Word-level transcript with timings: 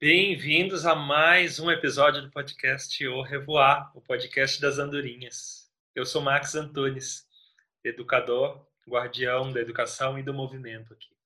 Bem-vindos 0.00 0.86
a 0.86 0.94
mais 0.94 1.58
um 1.58 1.68
episódio 1.72 2.22
do 2.22 2.30
podcast 2.30 3.04
O 3.08 3.20
Revoar, 3.20 3.90
o 3.96 4.00
podcast 4.00 4.60
das 4.60 4.78
andorinhas. 4.78 5.68
Eu 5.92 6.06
sou 6.06 6.22
Max 6.22 6.54
Antunes, 6.54 7.28
educador, 7.82 8.64
guardião 8.88 9.52
da 9.52 9.60
educação 9.60 10.16
e 10.16 10.22
do 10.22 10.32
movimento 10.32 10.94
aqui. 10.94 11.16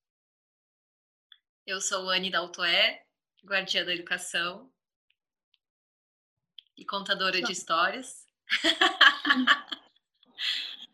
Eu 1.67 1.79
sou 1.79 2.09
Anne 2.09 2.31
Daltoé, 2.31 3.05
guardiã 3.45 3.85
da 3.85 3.93
educação 3.93 4.73
e 6.75 6.83
contadora 6.83 7.43
de 7.43 7.51
histórias. 7.51 8.25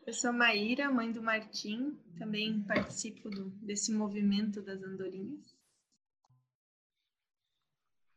Eu 0.05 0.13
sou 0.13 0.33
Maíra, 0.33 0.91
mãe 0.91 1.13
do 1.13 1.23
Martim, 1.23 1.97
também 2.17 2.61
participo 2.63 3.29
do, 3.29 3.51
desse 3.51 3.93
movimento 3.93 4.61
das 4.61 4.83
andorinhas. 4.83 5.58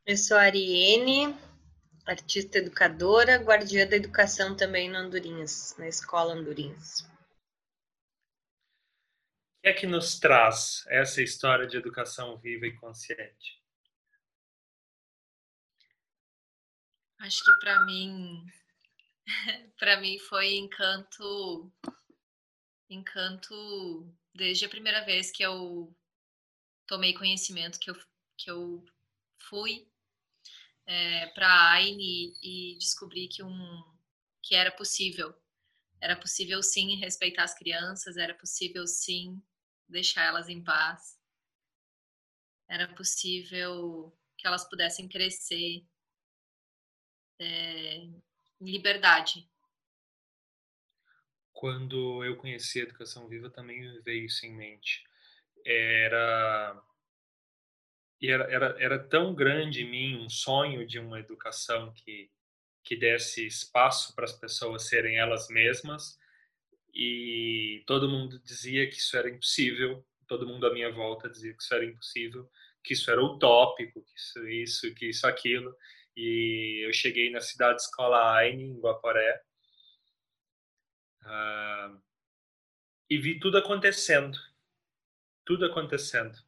Eu 0.04 0.16
sou 0.16 0.36
a 0.36 0.42
Ariene, 0.42 1.32
artista 2.04 2.58
educadora, 2.58 3.36
guardiã 3.36 3.86
da 3.86 3.94
educação 3.94 4.56
também 4.56 4.90
no 4.90 4.96
Andorinhas, 4.96 5.76
na 5.78 5.86
escola 5.86 6.34
Andorinhas. 6.34 7.02
O 9.58 9.62
que 9.62 9.68
é 9.68 9.72
que 9.72 9.86
nos 9.86 10.18
traz 10.18 10.84
essa 10.88 11.22
história 11.22 11.68
de 11.68 11.76
educação 11.76 12.36
viva 12.36 12.66
e 12.66 12.74
consciente? 12.74 13.62
Acho 17.20 17.44
que 17.44 17.60
para 17.60 17.84
mim 17.84 18.44
para 19.78 20.00
mim 20.00 20.18
foi 20.18 20.56
encanto 20.56 21.72
encanto 22.90 24.12
desde 24.34 24.64
a 24.64 24.68
primeira 24.68 25.04
vez 25.04 25.30
que 25.30 25.44
eu 25.44 25.96
tomei 26.88 27.14
conhecimento 27.14 27.78
que 27.78 27.88
eu, 27.88 27.94
que 28.36 28.50
eu 28.50 28.84
fui 29.38 29.91
é, 30.86 31.26
para 31.28 31.46
a 31.46 31.72
AINE 31.72 32.34
e 32.42 32.76
descobri 32.78 33.28
que 33.28 33.42
um 33.42 33.92
que 34.42 34.54
era 34.54 34.72
possível 34.72 35.34
era 36.00 36.16
possível 36.16 36.62
sim 36.62 36.96
respeitar 36.96 37.44
as 37.44 37.54
crianças 37.54 38.16
era 38.16 38.34
possível 38.34 38.86
sim 38.86 39.40
deixar 39.88 40.24
elas 40.24 40.48
em 40.48 40.62
paz 40.62 41.16
era 42.68 42.88
possível 42.94 44.16
que 44.36 44.46
elas 44.46 44.68
pudessem 44.68 45.08
crescer 45.08 45.86
é, 47.38 48.08
liberdade. 48.60 49.48
Quando 51.52 52.24
eu 52.24 52.36
conheci 52.36 52.80
a 52.80 52.84
educação 52.84 53.28
viva, 53.28 53.50
também 53.50 54.00
veio 54.02 54.26
isso 54.26 54.46
em 54.46 54.54
mente. 54.54 55.04
Era 55.64 56.82
era, 58.30 58.44
era, 58.44 58.76
era 58.78 58.98
tão 58.98 59.34
grande 59.34 59.82
em 59.82 59.90
mim 59.90 60.24
um 60.24 60.28
sonho 60.30 60.86
de 60.86 60.98
uma 60.98 61.18
educação 61.18 61.92
que, 61.92 62.30
que 62.84 62.96
desse 62.96 63.46
espaço 63.46 64.14
para 64.14 64.24
as 64.24 64.32
pessoas 64.32 64.86
serem 64.88 65.18
elas 65.18 65.48
mesmas 65.48 66.18
e 66.94 67.82
todo 67.86 68.08
mundo 68.08 68.38
dizia 68.40 68.88
que 68.88 68.96
isso 68.96 69.16
era 69.16 69.30
impossível, 69.30 70.06
todo 70.26 70.46
mundo 70.46 70.66
à 70.66 70.72
minha 70.72 70.92
volta 70.92 71.28
dizia 71.28 71.54
que 71.54 71.62
isso 71.62 71.74
era 71.74 71.84
impossível, 71.84 72.50
que 72.84 72.92
isso 72.92 73.10
era 73.10 73.22
utópico, 73.22 74.02
que 74.04 74.14
isso, 74.14 74.48
isso 74.48 74.94
que 74.94 75.06
isso, 75.08 75.26
aquilo. 75.26 75.74
E 76.14 76.84
eu 76.86 76.92
cheguei 76.92 77.30
na 77.30 77.40
cidade 77.40 77.80
escola 77.80 78.36
Aine, 78.36 78.64
em 78.64 78.78
Guaporé, 78.78 79.42
uh, 81.22 82.02
e 83.08 83.18
vi 83.18 83.40
tudo 83.40 83.56
acontecendo. 83.56 84.38
Tudo 85.44 85.64
acontecendo. 85.64 86.38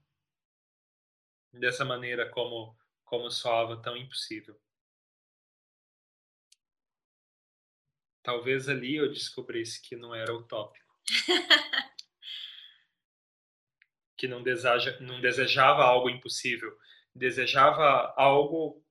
Dessa 1.54 1.84
maneira 1.84 2.28
como, 2.30 2.76
como 3.04 3.30
soava 3.30 3.80
tão 3.80 3.96
impossível. 3.96 4.60
Talvez 8.22 8.68
ali 8.68 8.96
eu 8.96 9.12
descobrisse 9.12 9.80
que 9.80 9.94
não 9.94 10.14
era 10.14 10.34
utópico. 10.34 10.98
que 14.16 14.26
não, 14.26 14.42
deseja, 14.42 14.98
não 15.00 15.20
desejava 15.20 15.84
algo 15.84 16.10
impossível. 16.10 16.76
Desejava 17.14 18.12
algo 18.16 18.82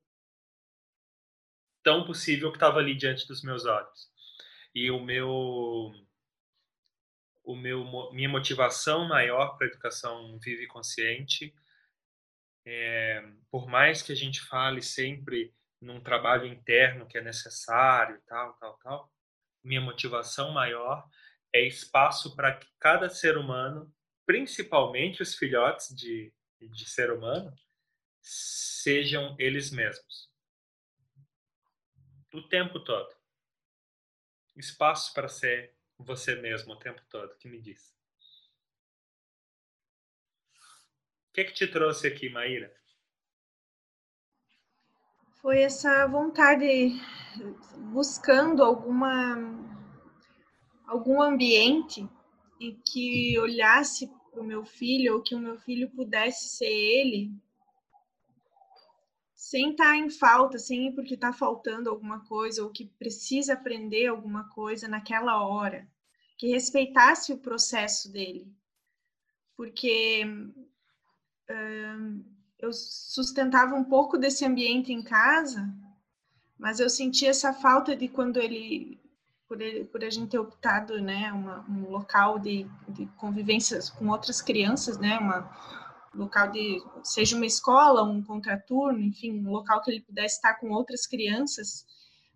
tão 1.82 2.06
possível 2.06 2.50
que 2.50 2.56
estava 2.56 2.78
ali 2.78 2.94
diante 2.94 3.28
dos 3.28 3.42
meus 3.42 3.66
olhos. 3.66 4.10
E 4.74 4.90
o 4.90 4.98
meu 5.00 5.92
o 7.44 7.54
meu 7.54 8.10
minha 8.12 8.28
motivação 8.28 9.06
maior 9.06 9.58
para 9.58 9.66
a 9.66 9.70
educação 9.70 10.38
viva 10.38 10.62
e 10.62 10.66
consciente 10.66 11.54
é, 12.64 13.22
por 13.50 13.66
mais 13.66 14.02
que 14.02 14.12
a 14.12 14.16
gente 14.16 14.40
fale 14.40 14.82
sempre 14.82 15.54
num 15.80 16.00
trabalho 16.00 16.46
interno 16.46 17.06
que 17.06 17.18
é 17.18 17.22
necessário, 17.22 18.20
tal, 18.26 18.54
tal, 18.54 18.78
tal, 18.78 19.12
minha 19.62 19.80
motivação 19.80 20.52
maior 20.52 21.06
é 21.52 21.60
espaço 21.66 22.34
para 22.34 22.56
que 22.56 22.66
cada 22.78 23.08
ser 23.08 23.36
humano, 23.36 23.92
principalmente 24.26 25.22
os 25.22 25.34
filhotes 25.34 25.94
de, 25.94 26.32
de 26.60 26.88
ser 26.88 27.12
humano, 27.12 27.54
sejam 28.20 29.36
eles 29.38 29.70
mesmos 29.70 30.34
o 32.34 32.42
tempo 32.48 32.80
todo. 32.80 33.14
Espaço 34.56 35.12
para 35.14 35.28
ser 35.28 35.74
você 35.98 36.34
mesmo 36.34 36.72
o 36.74 36.78
tempo 36.78 37.00
todo, 37.08 37.36
que 37.36 37.48
me 37.48 37.60
diz. 37.60 37.94
O 41.22 41.23
que, 41.34 41.40
é 41.40 41.44
que 41.44 41.52
te 41.52 41.66
trouxe 41.66 42.06
aqui, 42.06 42.30
Maíra? 42.30 42.72
Foi 45.42 45.60
essa 45.60 46.06
vontade, 46.06 46.92
buscando 47.92 48.62
alguma 48.62 49.36
algum 50.86 51.20
ambiente 51.20 52.08
em 52.60 52.80
que 52.86 53.36
olhasse 53.40 54.06
para 54.30 54.40
o 54.40 54.44
meu 54.44 54.64
filho, 54.64 55.14
ou 55.14 55.22
que 55.22 55.34
o 55.34 55.40
meu 55.40 55.58
filho 55.58 55.90
pudesse 55.90 56.56
ser 56.56 56.70
ele, 56.70 57.32
sem 59.34 59.72
estar 59.72 59.84
tá 59.86 59.96
em 59.96 60.08
falta, 60.08 60.56
sem 60.56 60.94
porque 60.94 61.14
está 61.14 61.32
faltando 61.32 61.90
alguma 61.90 62.24
coisa 62.26 62.62
ou 62.62 62.70
que 62.70 62.86
precisa 62.86 63.54
aprender 63.54 64.06
alguma 64.06 64.48
coisa 64.50 64.86
naquela 64.86 65.44
hora, 65.44 65.88
que 66.38 66.46
respeitasse 66.46 67.32
o 67.32 67.38
processo 67.38 68.10
dele, 68.12 68.46
porque 69.56 70.24
eu 72.58 72.72
sustentava 72.72 73.74
um 73.74 73.84
pouco 73.84 74.16
desse 74.16 74.44
ambiente 74.44 74.92
em 74.92 75.02
casa, 75.02 75.68
mas 76.58 76.80
eu 76.80 76.88
sentia 76.88 77.30
essa 77.30 77.52
falta 77.52 77.94
de 77.94 78.08
quando 78.08 78.38
ele 78.38 79.00
por, 79.46 79.60
ele, 79.60 79.84
por 79.84 80.02
a 80.02 80.10
gente 80.10 80.30
ter 80.30 80.38
optado, 80.38 81.00
né, 81.00 81.30
uma, 81.32 81.64
um 81.68 81.90
local 81.90 82.38
de, 82.38 82.66
de 82.88 83.06
convivência 83.18 83.78
com 83.98 84.08
outras 84.08 84.40
crianças, 84.40 84.98
né, 84.98 85.18
uma, 85.18 85.50
local 86.14 86.50
de 86.50 86.82
seja 87.02 87.36
uma 87.36 87.46
escola, 87.46 88.02
um 88.02 88.22
contraturno, 88.22 89.00
enfim, 89.00 89.32
um 89.32 89.50
local 89.50 89.82
que 89.82 89.90
ele 89.90 90.00
pudesse 90.00 90.36
estar 90.36 90.54
com 90.54 90.70
outras 90.70 91.06
crianças, 91.06 91.84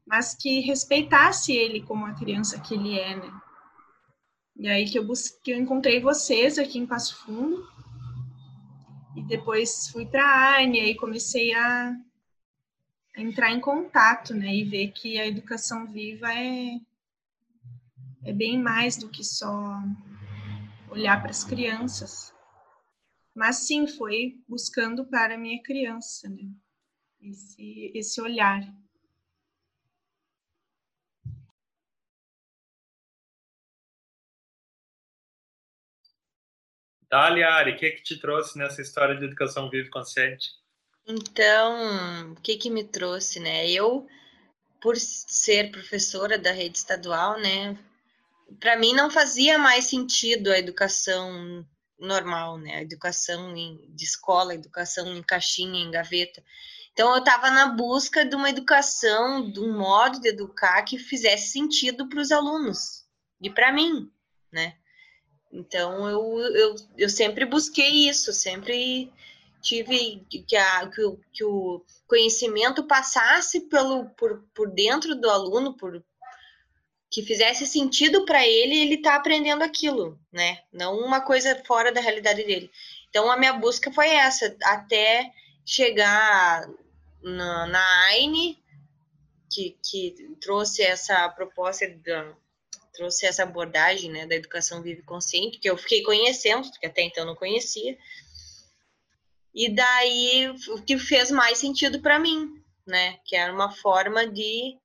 mas 0.06 0.34
que 0.34 0.60
respeitasse 0.60 1.52
ele 1.52 1.82
como 1.82 2.06
a 2.06 2.14
criança 2.14 2.60
que 2.60 2.74
ele 2.74 2.98
é, 2.98 3.16
né? 3.16 3.40
E 4.56 4.68
aí 4.68 4.88
que 4.88 4.98
eu 4.98 5.06
busquei, 5.06 5.54
eu 5.54 5.58
encontrei 5.58 6.00
vocês 6.00 6.58
aqui 6.58 6.78
em 6.78 6.86
Passo 6.86 7.16
Fundo. 7.24 7.68
E 9.18 9.22
depois 9.22 9.88
fui 9.88 10.06
para 10.06 10.24
a 10.24 10.58
Arne 10.58 10.78
e 10.78 10.94
comecei 10.94 11.52
a, 11.52 11.92
entrar 13.16 13.50
em 13.50 13.58
contato, 13.58 14.32
né, 14.32 14.54
e 14.54 14.62
ver 14.62 14.92
que 14.92 15.18
a 15.18 15.26
educação 15.26 15.86
viva 15.86 16.32
é 16.32 16.78
é 18.24 18.32
bem 18.32 18.60
mais 18.60 18.96
do 18.96 19.08
que 19.08 19.24
só 19.24 19.80
olhar 20.90 21.20
para 21.20 21.30
as 21.30 21.42
crianças. 21.42 22.32
Mas 23.34 23.56
sim, 23.56 23.86
foi 23.86 24.40
buscando 24.46 25.04
para 25.04 25.34
a 25.34 25.38
minha 25.38 25.62
criança, 25.62 26.28
né? 26.28 26.50
Esse, 27.22 27.92
esse 27.94 28.20
olhar. 28.20 28.60
Dali, 37.10 37.42
Ari, 37.42 37.72
o 37.72 37.76
que, 37.76 37.90
que 37.92 38.02
te 38.02 38.20
trouxe 38.20 38.58
nessa 38.58 38.82
história 38.82 39.16
de 39.16 39.24
educação 39.24 39.70
viva 39.70 39.86
e 39.86 39.90
consciente? 39.90 40.48
Então, 41.06 42.32
o 42.32 42.40
que 42.42 42.56
que 42.56 42.68
me 42.68 42.84
trouxe, 42.84 43.40
né? 43.40 43.70
Eu, 43.70 44.06
por 44.80 44.96
ser 44.96 45.70
professora 45.70 46.38
da 46.38 46.52
rede 46.52 46.76
estadual, 46.76 47.40
né, 47.40 47.78
para 48.60 48.76
mim 48.76 48.92
não 48.92 49.10
fazia 49.10 49.58
mais 49.58 49.86
sentido 49.86 50.50
a 50.50 50.58
educação 50.58 51.66
normal, 51.98 52.58
né? 52.58 52.76
A 52.76 52.82
educação 52.82 53.56
em, 53.56 53.86
de 53.88 54.04
escola, 54.04 54.54
educação 54.54 55.16
em 55.16 55.22
caixinha, 55.22 55.82
em 55.82 55.90
gaveta. 55.90 56.44
Então, 56.92 57.10
eu 57.12 57.18
estava 57.18 57.50
na 57.50 57.68
busca 57.68 58.24
de 58.24 58.34
uma 58.34 58.50
educação, 58.50 59.50
de 59.50 59.60
um 59.60 59.76
modo 59.78 60.20
de 60.20 60.28
educar 60.28 60.82
que 60.82 60.98
fizesse 60.98 61.52
sentido 61.52 62.08
para 62.08 62.20
os 62.20 62.30
alunos 62.30 63.06
e 63.40 63.48
para 63.48 63.72
mim, 63.72 64.10
né? 64.52 64.76
Então, 65.52 66.08
eu, 66.08 66.38
eu, 66.54 66.74
eu 66.96 67.08
sempre 67.08 67.44
busquei 67.44 68.08
isso, 68.08 68.32
sempre 68.32 69.10
tive 69.62 70.24
que, 70.28 70.56
a, 70.56 70.86
que, 70.88 71.02
o, 71.02 71.18
que 71.32 71.44
o 71.44 71.82
conhecimento 72.06 72.84
passasse 72.84 73.62
pelo, 73.62 74.06
por, 74.10 74.42
por 74.54 74.70
dentro 74.70 75.14
do 75.14 75.28
aluno, 75.28 75.74
por, 75.74 76.02
que 77.10 77.22
fizesse 77.22 77.66
sentido 77.66 78.24
para 78.24 78.46
ele, 78.46 78.78
ele 78.78 78.94
está 78.94 79.14
aprendendo 79.14 79.62
aquilo, 79.62 80.18
né? 80.30 80.60
Não 80.72 80.98
uma 80.98 81.20
coisa 81.20 81.60
fora 81.66 81.90
da 81.90 82.00
realidade 82.00 82.44
dele. 82.44 82.70
Então 83.08 83.30
a 83.30 83.36
minha 83.36 83.54
busca 83.54 83.90
foi 83.92 84.08
essa, 84.08 84.54
até 84.62 85.32
chegar 85.64 86.68
na, 87.22 87.66
na 87.66 88.04
AINE, 88.06 88.62
que, 89.50 89.76
que 89.82 90.36
trouxe 90.40 90.82
essa 90.82 91.28
proposta 91.30 91.88
da, 92.04 92.32
trouxe 92.98 93.26
essa 93.26 93.44
abordagem 93.44 94.10
né, 94.10 94.26
da 94.26 94.34
educação 94.34 94.82
vive 94.82 95.02
consciente, 95.02 95.60
que 95.60 95.70
eu 95.70 95.78
fiquei 95.78 96.02
conhecendo, 96.02 96.68
que 96.80 96.86
até 96.86 97.02
então 97.02 97.24
não 97.24 97.36
conhecia. 97.36 97.96
E 99.54 99.72
daí 99.72 100.50
o 100.68 100.82
que 100.82 100.98
fez 100.98 101.30
mais 101.30 101.58
sentido 101.58 102.02
para 102.02 102.18
mim, 102.18 102.60
né? 102.84 103.18
Que 103.24 103.36
era 103.36 103.52
uma 103.52 103.70
forma 103.70 104.26
de, 104.26 104.76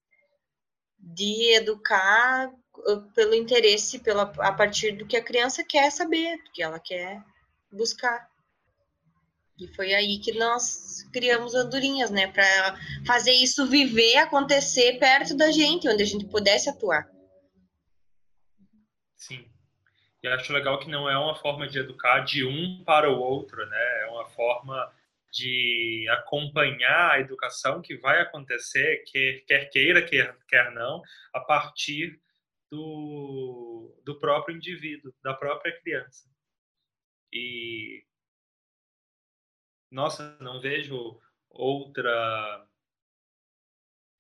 de 1.00 1.56
educar 1.56 2.50
uh, 2.50 3.02
pelo 3.16 3.34
interesse, 3.34 3.98
pela, 3.98 4.32
a 4.38 4.52
partir 4.52 4.92
do 4.92 5.08
que 5.08 5.18
a 5.18 5.24
criança 5.24 5.64
quer 5.64 5.92
saber, 5.92 6.38
do 6.44 6.52
que 6.52 6.62
ela 6.62 6.80
quer 6.80 7.20
buscar. 7.72 8.30
E 9.60 9.68
foi 9.76 9.92
aí 9.94 10.20
que 10.20 10.34
nós 10.34 11.04
criamos 11.12 11.56
Andorinhas, 11.56 12.12
né? 12.12 12.28
Para 12.28 12.80
fazer 13.08 13.34
isso 13.34 13.66
viver, 13.66 14.18
acontecer 14.18 15.00
perto 15.00 15.36
da 15.36 15.50
gente, 15.50 15.90
onde 15.90 16.04
a 16.04 16.06
gente 16.06 16.26
pudesse 16.26 16.70
atuar. 16.70 17.13
Sim. 19.24 19.50
E 20.22 20.28
acho 20.28 20.52
legal 20.52 20.78
que 20.80 20.90
não 20.90 21.10
é 21.10 21.18
uma 21.18 21.36
forma 21.36 21.66
de 21.66 21.80
educar 21.80 22.20
de 22.20 22.46
um 22.46 22.84
para 22.84 23.10
o 23.10 23.20
outro, 23.20 23.66
né? 23.66 24.02
É 24.02 24.08
uma 24.08 24.26
forma 24.26 24.94
de 25.32 26.06
acompanhar 26.10 27.12
a 27.12 27.20
educação 27.22 27.82
que 27.82 27.96
vai 27.96 28.20
acontecer, 28.22 29.04
quer, 29.06 29.46
quer 29.46 29.70
queira, 29.70 30.02
quer, 30.02 30.38
quer 30.48 30.72
não, 30.74 31.02
a 31.34 31.40
partir 31.40 32.20
do, 32.70 33.98
do 34.04 34.20
próprio 34.20 34.58
indivíduo, 34.58 35.14
da 35.24 35.34
própria 35.34 35.72
criança. 35.80 36.30
E 37.32 38.06
nossa, 39.90 40.38
não 40.42 40.60
vejo 40.60 41.18
outra 41.50 42.68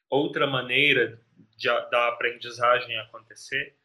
outra 0.09 0.47
maneira 0.47 1.21
de, 1.57 1.67
da 1.67 2.07
aprendizagem 2.07 2.97
acontecer, 2.99 3.75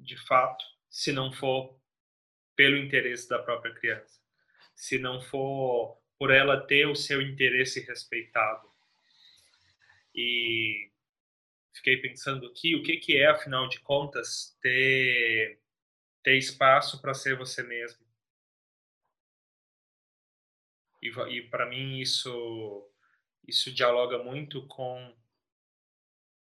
de 0.00 0.16
fato, 0.26 0.64
se 0.88 1.12
não 1.12 1.32
for 1.32 1.78
pelo 2.56 2.76
interesse 2.76 3.28
da 3.28 3.38
própria 3.38 3.74
criança, 3.74 4.20
se 4.74 4.98
não 4.98 5.20
for 5.20 5.98
por 6.18 6.30
ela 6.30 6.60
ter 6.66 6.86
o 6.86 6.94
seu 6.94 7.22
interesse 7.22 7.80
respeitado. 7.80 8.70
E 10.14 10.90
fiquei 11.72 11.96
pensando 11.98 12.46
aqui, 12.46 12.74
o 12.74 12.82
que, 12.82 12.96
que 12.96 13.16
é, 13.16 13.26
afinal 13.28 13.68
de 13.68 13.80
contas, 13.80 14.56
ter, 14.60 15.60
ter 16.22 16.36
espaço 16.36 17.00
para 17.00 17.14
ser 17.14 17.36
você 17.36 17.62
mesmo? 17.62 18.04
E, 21.02 21.08
e 21.08 21.42
para 21.48 21.66
mim 21.66 21.98
isso 21.98 22.86
isso 23.46 23.72
dialoga 23.72 24.18
muito 24.18 24.66
com 24.66 25.16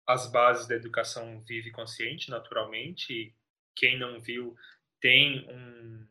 as 0.06 0.32
bases 0.32 0.68
da 0.68 0.76
educação 0.76 1.44
vive 1.44 1.72
consciente, 1.72 2.30
naturalmente. 2.30 3.36
Quem 3.76 3.98
não 3.98 4.20
viu 4.20 4.56
tem 5.00 5.48
um, 5.50 6.08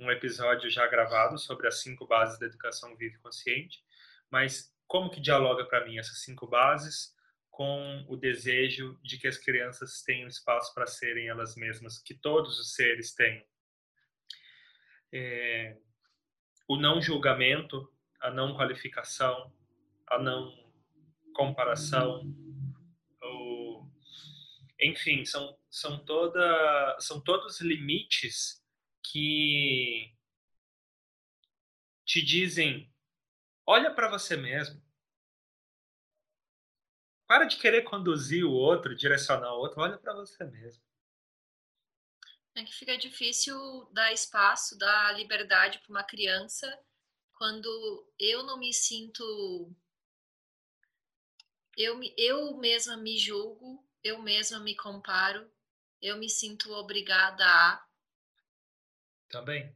um 0.00 0.10
episódio 0.10 0.70
já 0.70 0.86
gravado 0.86 1.38
sobre 1.38 1.66
as 1.66 1.80
cinco 1.80 2.06
bases 2.06 2.38
da 2.38 2.46
educação 2.46 2.96
vive 2.96 3.18
consciente. 3.18 3.84
Mas 4.30 4.72
como 4.86 5.10
que 5.10 5.20
dialoga 5.20 5.64
para 5.64 5.84
mim 5.84 5.98
essas 5.98 6.20
cinco 6.20 6.46
bases 6.46 7.14
com 7.50 8.04
o 8.08 8.16
desejo 8.16 8.98
de 9.02 9.18
que 9.18 9.28
as 9.28 9.38
crianças 9.38 10.02
tenham 10.02 10.28
espaço 10.28 10.74
para 10.74 10.86
serem 10.86 11.28
elas 11.28 11.54
mesmas, 11.56 11.98
que 11.98 12.14
todos 12.14 12.58
os 12.58 12.74
seres 12.74 13.14
tenham? 13.14 13.44
É, 15.12 15.76
o 16.66 16.76
não 16.76 17.00
julgamento, 17.00 17.92
a 18.20 18.30
não 18.30 18.56
qualificação, 18.56 19.52
a 20.06 20.18
não 20.18 20.52
comparação, 21.32 22.22
enfim, 24.84 25.24
são, 25.24 25.58
são, 25.70 26.04
toda, 26.04 26.96
são 27.00 27.20
todos 27.20 27.60
limites 27.60 28.62
que 29.02 30.14
te 32.04 32.22
dizem: 32.22 32.92
olha 33.66 33.94
para 33.94 34.10
você 34.10 34.36
mesmo. 34.36 34.82
Para 37.26 37.46
de 37.46 37.56
querer 37.56 37.82
conduzir 37.82 38.44
o 38.44 38.52
outro, 38.52 38.94
direcionar 38.94 39.54
o 39.54 39.58
outro, 39.58 39.80
olha 39.80 39.96
para 39.96 40.14
você 40.14 40.44
mesmo. 40.44 40.82
É 42.54 42.62
que 42.62 42.72
fica 42.72 42.96
difícil 42.96 43.56
dar 43.92 44.12
espaço, 44.12 44.78
dar 44.78 45.16
liberdade 45.16 45.78
para 45.80 45.90
uma 45.90 46.04
criança 46.04 46.78
quando 47.32 48.12
eu 48.18 48.44
não 48.44 48.58
me 48.58 48.72
sinto. 48.72 49.74
Eu, 51.76 52.00
eu 52.16 52.56
mesma 52.58 52.96
me 52.96 53.18
julgo, 53.18 53.83
eu 54.04 54.22
mesma 54.22 54.60
me 54.60 54.76
comparo, 54.76 55.50
eu 56.00 56.16
me 56.16 56.30
sinto 56.30 56.70
obrigada 56.72 57.44
a. 57.44 57.84
Também. 59.28 59.74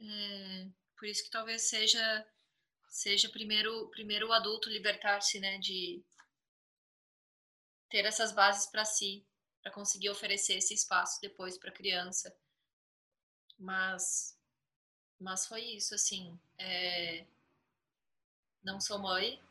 É, 0.00 0.68
por 0.96 1.06
isso 1.06 1.22
que 1.22 1.30
talvez 1.30 1.62
seja 1.62 2.26
seja 2.88 3.28
primeiro 3.28 3.88
primeiro 3.90 4.28
o 4.28 4.32
adulto 4.32 4.68
libertar-se, 4.68 5.38
né, 5.38 5.58
de 5.58 6.02
ter 7.88 8.04
essas 8.04 8.32
bases 8.32 8.66
para 8.66 8.84
si 8.84 9.24
para 9.64 9.72
conseguir 9.72 10.10
oferecer 10.10 10.58
esse 10.58 10.74
espaço 10.74 11.18
depois 11.22 11.56
para 11.56 11.70
a 11.70 11.74
criança. 11.74 12.36
Mas, 13.58 14.38
mas 15.18 15.46
foi 15.46 15.62
isso, 15.62 15.94
assim. 15.94 16.38
É, 16.58 17.24
não 18.62 18.78
sou 18.78 18.98
mãe, 18.98 19.42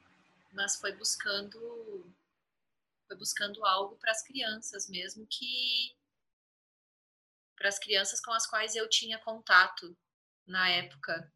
mas 0.51 0.75
foi 0.75 0.91
buscando, 0.95 2.05
foi 3.07 3.17
buscando 3.17 3.65
algo 3.65 3.95
para 3.97 4.11
as 4.11 4.23
crianças 4.23 4.89
mesmo 4.89 5.25
que 5.27 5.95
para 7.55 7.69
as 7.69 7.79
crianças 7.79 8.19
com 8.19 8.31
as 8.31 8.45
quais 8.47 8.75
eu 8.75 8.89
tinha 8.89 9.17
contato 9.19 9.95
na 10.45 10.69
época. 10.69 11.31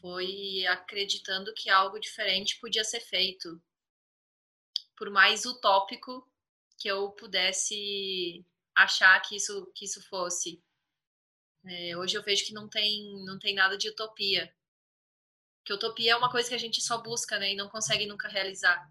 Foi 0.00 0.66
acreditando 0.66 1.54
que 1.54 1.70
algo 1.70 2.00
diferente 2.00 2.58
podia 2.58 2.82
ser 2.82 3.00
feito. 3.00 3.62
Por 4.96 5.10
mais 5.10 5.44
utópico 5.44 6.28
que 6.78 6.88
eu 6.88 7.12
pudesse 7.12 8.44
achar 8.74 9.20
que 9.20 9.36
isso 9.36 9.70
que 9.74 9.84
isso 9.84 10.02
fosse. 10.08 10.62
É, 11.64 11.96
hoje 11.96 12.16
eu 12.16 12.22
vejo 12.22 12.44
que 12.44 12.52
não 12.52 12.68
tem 12.68 13.24
não 13.24 13.38
tem 13.38 13.54
nada 13.54 13.78
de 13.78 13.88
utopia. 13.88 14.52
Que 15.64 15.72
utopia 15.72 16.12
é 16.12 16.16
uma 16.16 16.30
coisa 16.30 16.48
que 16.48 16.54
a 16.54 16.58
gente 16.58 16.80
só 16.80 17.00
busca, 17.00 17.38
né, 17.38 17.52
e 17.52 17.56
não 17.56 17.68
consegue 17.68 18.06
nunca 18.06 18.28
realizar. 18.28 18.90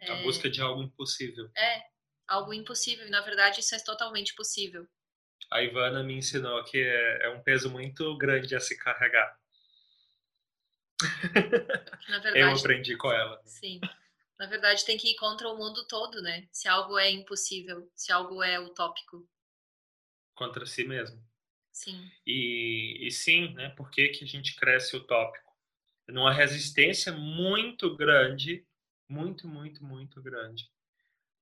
É, 0.00 0.10
a 0.10 0.22
busca 0.22 0.48
de 0.48 0.60
algo 0.60 0.82
impossível. 0.82 1.50
É, 1.56 1.82
algo 2.26 2.52
impossível. 2.52 3.06
E 3.06 3.10
na 3.10 3.20
verdade 3.20 3.60
isso 3.60 3.74
é 3.74 3.78
totalmente 3.80 4.34
possível. 4.34 4.86
A 5.50 5.62
Ivana 5.62 6.02
me 6.02 6.14
ensinou 6.14 6.62
que 6.64 6.78
é, 6.78 7.26
é 7.26 7.30
um 7.30 7.42
peso 7.42 7.70
muito 7.70 8.16
grande 8.18 8.54
a 8.54 8.60
se 8.60 8.76
carregar. 8.76 9.38
Verdade, 12.08 12.38
eu 12.38 12.50
aprendi 12.50 12.96
com 12.96 13.12
ela. 13.12 13.40
Sim 13.44 13.80
na 14.38 14.46
verdade, 14.46 14.84
tem 14.84 14.96
que 14.96 15.10
ir 15.10 15.16
contra 15.16 15.48
o 15.48 15.58
mundo 15.58 15.84
todo, 15.88 16.22
né? 16.22 16.46
Se 16.52 16.68
algo 16.68 16.96
é 16.96 17.10
impossível, 17.10 17.90
se 17.94 18.12
algo 18.12 18.40
é 18.42 18.58
utópico. 18.60 19.28
Contra 20.34 20.64
si 20.64 20.84
mesmo. 20.84 21.20
Sim. 21.72 22.08
E, 22.24 22.98
e 23.00 23.10
sim, 23.10 23.52
né? 23.54 23.70
Por 23.70 23.90
que, 23.90 24.08
que 24.08 24.24
a 24.24 24.26
gente 24.26 24.54
cresce 24.54 24.96
utópico? 24.96 25.52
Numa 26.06 26.32
resistência 26.32 27.12
muito 27.12 27.96
grande, 27.96 28.64
muito, 29.08 29.48
muito, 29.48 29.84
muito 29.84 30.22
grande. 30.22 30.70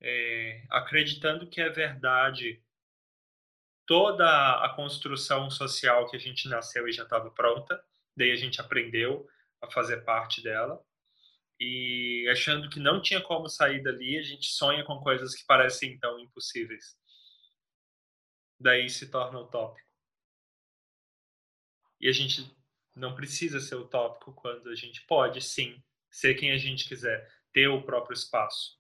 É, 0.00 0.64
acreditando 0.70 1.48
que 1.48 1.60
é 1.60 1.68
verdade 1.68 2.62
toda 3.86 4.64
a 4.64 4.68
construção 4.74 5.50
social 5.50 6.08
que 6.08 6.16
a 6.16 6.20
gente 6.20 6.48
nasceu 6.48 6.86
e 6.88 6.92
já 6.92 7.04
estava 7.04 7.30
pronta, 7.30 7.82
daí 8.16 8.32
a 8.32 8.36
gente 8.36 8.60
aprendeu 8.60 9.28
a 9.62 9.70
fazer 9.70 10.04
parte 10.04 10.42
dela 10.42 10.84
e 11.58 12.28
achando 12.30 12.68
que 12.68 12.78
não 12.78 13.00
tinha 13.00 13.20
como 13.20 13.48
sair 13.48 13.82
dali, 13.82 14.18
a 14.18 14.22
gente 14.22 14.46
sonha 14.48 14.84
com 14.84 15.00
coisas 15.00 15.34
que 15.34 15.46
parecem 15.46 15.92
então 15.92 16.18
impossíveis. 16.18 16.96
Daí 18.60 18.88
se 18.90 19.10
torna 19.10 19.38
utópico. 19.40 19.86
E 22.00 22.08
a 22.08 22.12
gente 22.12 22.54
não 22.94 23.14
precisa 23.14 23.60
ser 23.60 23.76
utópico 23.76 24.34
quando 24.34 24.68
a 24.68 24.74
gente 24.74 25.04
pode, 25.06 25.40
sim, 25.40 25.82
ser 26.10 26.34
quem 26.34 26.50
a 26.52 26.58
gente 26.58 26.88
quiser, 26.88 27.30
ter 27.56 27.68
o 27.68 27.80
próprio 27.80 28.12
espaço. 28.12 28.78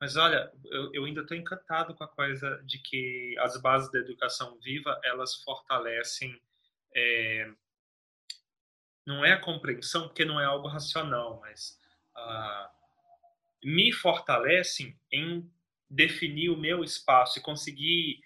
Mas 0.00 0.16
olha, 0.16 0.50
eu, 0.64 0.94
eu 0.94 1.04
ainda 1.04 1.20
estou 1.20 1.36
encantado 1.36 1.94
com 1.94 2.02
a 2.02 2.08
coisa 2.08 2.58
de 2.64 2.78
que 2.78 3.36
as 3.38 3.60
bases 3.60 3.92
da 3.92 3.98
educação 3.98 4.58
viva 4.60 4.98
elas 5.04 5.34
fortalecem 5.42 6.40
é, 6.96 7.52
não 9.06 9.22
é 9.22 9.32
a 9.32 9.40
compreensão, 9.40 10.08
porque 10.08 10.24
não 10.24 10.40
é 10.40 10.46
algo 10.46 10.68
racional, 10.68 11.38
mas 11.40 11.78
uh, 12.16 12.70
me 13.62 13.92
fortalecem 13.92 14.98
em 15.12 15.46
definir 15.90 16.48
o 16.48 16.56
meu 16.56 16.82
espaço 16.82 17.38
e 17.38 17.42
conseguir 17.42 18.22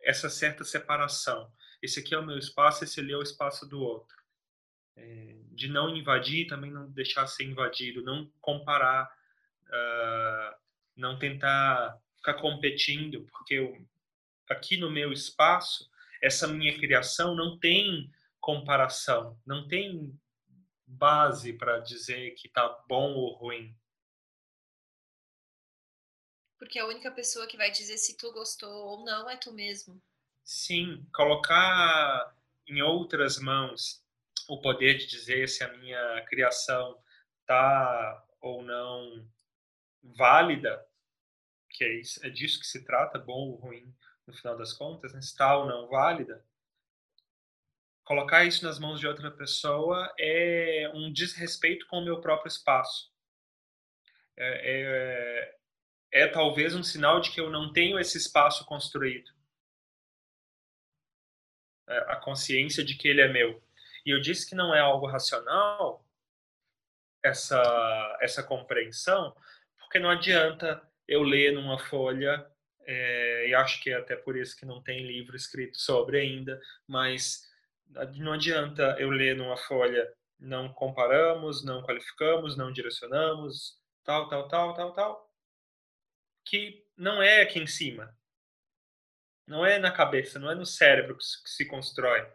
essa 0.00 0.30
certa 0.30 0.64
separação. 0.64 1.52
Esse 1.82 2.00
aqui 2.00 2.14
é 2.14 2.18
o 2.18 2.24
meu 2.24 2.38
espaço, 2.38 2.82
esse 2.82 2.98
ali 2.98 3.12
é 3.12 3.16
o 3.18 3.22
espaço 3.22 3.68
do 3.68 3.78
outro. 3.78 4.23
De 5.54 5.68
não 5.68 5.94
invadir, 5.94 6.46
também 6.46 6.70
não 6.70 6.90
deixar 6.90 7.26
ser 7.26 7.44
invadido, 7.44 8.02
não 8.02 8.30
comparar, 8.40 9.10
uh, 9.66 10.56
não 10.96 11.18
tentar 11.18 11.98
ficar 12.16 12.34
competindo, 12.34 13.26
porque 13.30 13.54
eu, 13.54 13.86
aqui 14.48 14.76
no 14.76 14.90
meu 14.90 15.12
espaço, 15.12 15.90
essa 16.22 16.46
minha 16.48 16.76
criação 16.78 17.34
não 17.34 17.58
tem 17.58 18.10
comparação, 18.40 19.38
não 19.46 19.66
tem 19.68 20.18
base 20.86 21.52
para 21.52 21.80
dizer 21.80 22.32
que 22.32 22.48
tá 22.48 22.68
bom 22.88 23.14
ou 23.14 23.34
ruim. 23.34 23.74
Porque 26.58 26.78
a 26.78 26.86
única 26.86 27.10
pessoa 27.10 27.46
que 27.46 27.56
vai 27.56 27.70
dizer 27.70 27.98
se 27.98 28.16
tu 28.16 28.32
gostou 28.32 28.70
ou 28.70 29.04
não 29.04 29.28
é 29.28 29.36
tu 29.36 29.52
mesmo. 29.52 30.00
Sim, 30.42 31.06
colocar 31.12 32.34
em 32.66 32.82
outras 32.82 33.38
mãos 33.38 34.03
o 34.48 34.60
poder 34.60 34.98
de 34.98 35.06
dizer 35.06 35.48
se 35.48 35.64
a 35.64 35.72
minha 35.76 36.24
criação 36.26 36.98
tá 37.46 38.24
ou 38.40 38.62
não 38.62 39.28
válida, 40.02 40.84
que 41.70 41.84
é, 41.84 42.00
isso, 42.00 42.24
é 42.24 42.30
disso 42.30 42.60
que 42.60 42.66
se 42.66 42.84
trata, 42.84 43.18
bom 43.18 43.50
ou 43.50 43.56
ruim, 43.56 43.94
no 44.26 44.34
final 44.34 44.56
das 44.56 44.72
contas, 44.72 45.12
né? 45.12 45.18
está 45.18 45.56
ou 45.56 45.66
não 45.66 45.88
válida, 45.88 46.44
colocar 48.04 48.44
isso 48.44 48.64
nas 48.64 48.78
mãos 48.78 49.00
de 49.00 49.06
outra 49.06 49.30
pessoa 49.30 50.12
é 50.18 50.90
um 50.94 51.12
desrespeito 51.12 51.86
com 51.86 51.98
o 51.98 52.04
meu 52.04 52.20
próprio 52.20 52.48
espaço. 52.48 53.12
É, 54.36 55.54
é, 56.12 56.22
é 56.22 56.26
talvez 56.28 56.74
um 56.74 56.82
sinal 56.82 57.20
de 57.20 57.30
que 57.30 57.40
eu 57.40 57.50
não 57.50 57.72
tenho 57.72 57.98
esse 57.98 58.18
espaço 58.18 58.64
construído. 58.66 59.32
É 61.88 61.98
a 62.12 62.16
consciência 62.16 62.84
de 62.84 62.96
que 62.96 63.08
ele 63.08 63.20
é 63.20 63.28
meu. 63.28 63.62
E 64.04 64.10
eu 64.10 64.20
disse 64.20 64.48
que 64.48 64.54
não 64.54 64.74
é 64.74 64.80
algo 64.80 65.06
racional 65.06 66.04
essa 67.22 68.18
essa 68.20 68.42
compreensão, 68.42 69.34
porque 69.78 69.98
não 69.98 70.10
adianta 70.10 70.82
eu 71.08 71.22
ler 71.22 71.52
numa 71.52 71.78
folha 71.78 72.46
é, 72.86 73.48
e 73.48 73.54
acho 73.54 73.82
que 73.82 73.90
é 73.90 73.94
até 73.94 74.16
por 74.16 74.36
isso 74.36 74.56
que 74.56 74.66
não 74.66 74.82
tem 74.82 75.06
livro 75.06 75.36
escrito 75.36 75.78
sobre 75.78 76.20
ainda, 76.20 76.60
mas 76.86 77.48
não 78.16 78.32
adianta 78.32 78.96
eu 78.98 79.10
ler 79.10 79.36
numa 79.36 79.56
folha 79.56 80.12
não 80.38 80.72
comparamos, 80.72 81.64
não 81.64 81.82
qualificamos, 81.82 82.56
não 82.56 82.72
direcionamos, 82.72 83.78
tal, 84.04 84.28
tal, 84.28 84.48
tal, 84.48 84.74
tal, 84.74 84.92
tal 84.92 85.34
que 86.44 86.86
não 86.96 87.22
é 87.22 87.40
aqui 87.40 87.58
em 87.58 87.66
cima. 87.66 88.16
Não 89.46 89.64
é 89.64 89.78
na 89.78 89.90
cabeça, 89.90 90.38
não 90.38 90.50
é 90.50 90.54
no 90.54 90.66
cérebro 90.66 91.16
que 91.16 91.24
se 91.24 91.66
constrói. 91.66 92.26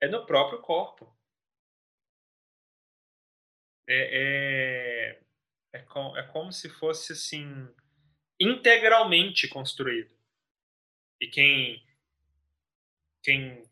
É 0.00 0.08
no 0.08 0.26
próprio 0.26 0.60
corpo. 0.60 1.16
É, 3.86 5.12
é, 5.12 5.20
é, 5.72 5.78
com, 5.82 6.16
é 6.16 6.22
como 6.24 6.52
se 6.52 6.68
fosse 6.68 7.12
assim 7.12 7.68
integralmente 8.38 9.48
construído. 9.48 10.14
E 11.20 11.26
quem 11.26 11.82
quem 13.22 13.62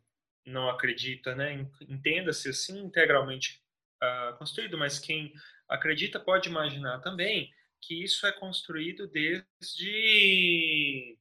não 0.44 0.68
acredita, 0.68 1.34
né, 1.34 1.66
entenda-se 1.88 2.48
assim 2.48 2.80
integralmente 2.80 3.62
uh, 4.02 4.36
construído, 4.36 4.76
mas 4.76 4.98
quem 4.98 5.32
acredita 5.68 6.20
pode 6.20 6.48
imaginar 6.48 7.00
também 7.00 7.52
que 7.80 8.02
isso 8.02 8.26
é 8.26 8.32
construído 8.32 9.08
desde 9.08 11.18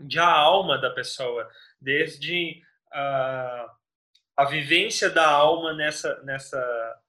de 0.00 0.18
a 0.18 0.28
alma 0.28 0.78
da 0.78 0.90
pessoa, 0.90 1.48
desde 1.80 2.62
a, 2.92 3.76
a 4.38 4.44
vivência 4.44 5.10
da 5.10 5.28
alma 5.28 5.74
nessa, 5.74 6.22
nessa, 6.22 7.02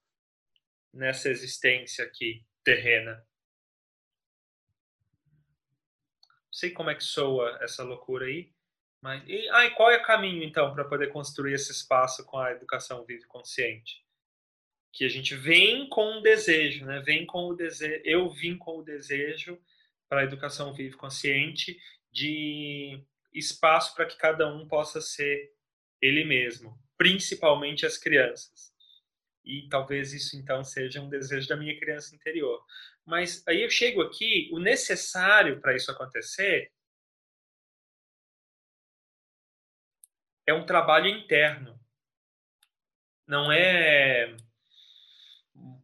nessa 0.92 1.30
existência 1.30 2.04
aqui 2.04 2.44
terrena. 2.64 3.24
Não 6.28 6.54
sei 6.54 6.72
como 6.72 6.90
é 6.90 6.96
que 6.96 7.04
soa 7.04 7.60
essa 7.62 7.84
loucura 7.84 8.26
aí, 8.26 8.52
mas 9.00 9.24
e, 9.28 9.48
ah, 9.50 9.70
qual 9.76 9.92
é 9.92 9.98
o 9.98 10.06
caminho 10.06 10.44
então 10.44 10.74
para 10.74 10.84
poder 10.84 11.08
construir 11.14 11.54
esse 11.54 11.72
espaço 11.72 12.26
com 12.26 12.40
a 12.40 12.52
educação 12.52 13.06
vive 13.06 13.26
consciente? 13.28 14.04
que 14.92 15.06
a 15.06 15.10
gente 15.10 15.36
vem 15.36 15.88
com 15.88 16.18
um 16.18 16.22
desejo, 16.22 16.86
né? 16.86 17.00
Vem 17.02 17.26
com 17.26 17.48
o 17.48 17.54
desejo, 17.54 18.02
eu 18.04 18.30
vim 18.30 18.58
com 18.58 18.80
o 18.80 18.84
desejo 18.84 19.62
para 20.08 20.22
a 20.22 20.24
educação 20.24 20.74
vive 20.74 20.96
consciente 20.96 21.80
de 22.12 23.00
espaço 23.32 23.94
para 23.96 24.08
que 24.08 24.18
cada 24.18 24.52
um 24.52 24.68
possa 24.68 25.00
ser 25.00 25.54
ele 26.02 26.26
mesmo, 26.26 26.76
principalmente 27.00 27.86
as 27.86 27.98
crianças. 27.98 28.74
E 29.46 29.70
talvez 29.70 30.14
isso 30.14 30.36
então 30.36 30.64
seja 30.66 31.02
um 31.02 31.08
desejo 31.10 31.48
da 31.48 31.56
minha 31.56 31.80
criança 31.80 32.14
interior. 32.14 32.62
Mas 33.06 33.42
aí 33.48 33.64
eu 33.64 33.70
chego 33.70 34.02
aqui, 34.02 34.50
o 34.52 34.60
necessário 34.60 35.62
para 35.62 35.74
isso 35.74 35.90
acontecer 35.90 36.72
é 40.46 40.54
um 40.54 40.66
trabalho 40.66 41.08
interno. 41.08 41.80
Não 43.26 43.50
é 43.50 44.36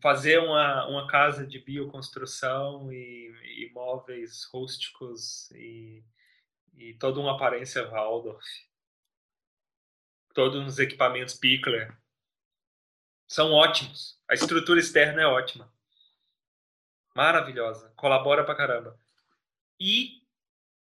fazer 0.01 0.39
uma, 0.39 0.85
uma 0.87 1.07
casa 1.07 1.47
de 1.47 1.59
bioconstrução 1.59 2.91
e, 2.91 3.67
imóveis 3.69 4.43
rústicos 4.51 5.49
e, 5.51 6.03
e 6.73 6.93
toda 6.95 7.21
uma 7.21 7.35
aparência 7.35 7.87
Waldorf. 7.87 8.45
Todos 10.35 10.67
os 10.67 10.79
equipamentos 10.79 11.33
Pickler. 11.33 11.97
São 13.25 13.53
ótimos. 13.53 14.21
A 14.29 14.33
estrutura 14.33 14.81
externa 14.81 15.21
é 15.21 15.25
ótima. 15.25 15.73
Maravilhosa. 17.15 17.89
Colabora 17.95 18.43
pra 18.43 18.53
caramba. 18.53 18.99
E 19.79 20.21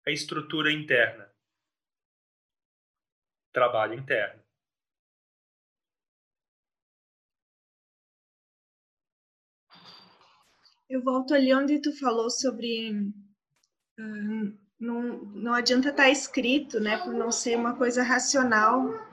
a 0.05 0.11
estrutura 0.11 0.69
interna. 0.69 1.33
Trabalho 3.53 3.93
interno. 3.93 4.43
Eu 10.89 11.01
volto 11.01 11.33
ali 11.33 11.53
onde 11.53 11.81
tu 11.81 11.97
falou 11.97 12.29
sobre 12.29 12.91
hum, 13.97 14.57
não, 14.79 15.01
não 15.25 15.53
adianta 15.53 15.89
estar 15.89 16.03
tá 16.03 16.09
escrito, 16.09 16.79
né, 16.79 16.97
por 16.97 17.13
não 17.13 17.31
ser 17.31 17.57
uma 17.57 17.75
coisa 17.75 18.03
racional. 18.03 19.07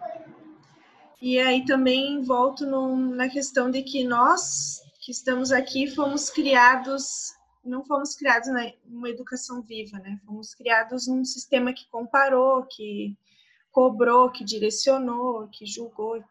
E 1.21 1.39
aí 1.39 1.65
também 1.65 2.23
volto 2.23 2.67
no, 2.67 2.97
na 2.97 3.29
questão 3.29 3.71
de 3.71 3.83
que 3.83 4.05
nós 4.05 4.83
que 5.01 5.13
estamos 5.13 5.53
aqui 5.53 5.87
fomos 5.87 6.31
criados, 6.31 7.35
não 7.63 7.85
fomos 7.85 8.15
criados 8.15 8.49
numa 8.87 9.11
educação 9.11 9.61
viva, 9.61 9.99
né? 9.99 10.19
Fomos 10.25 10.55
criados 10.55 11.07
num 11.07 11.25
sistema 11.25 11.75
que 11.75 11.87
comparou, 11.91 12.65
que 12.65 13.15
cobrou, 13.71 14.31
que 14.31 14.43
direcionou, 14.43 15.47
que 15.49 15.67
julgou. 15.67 16.25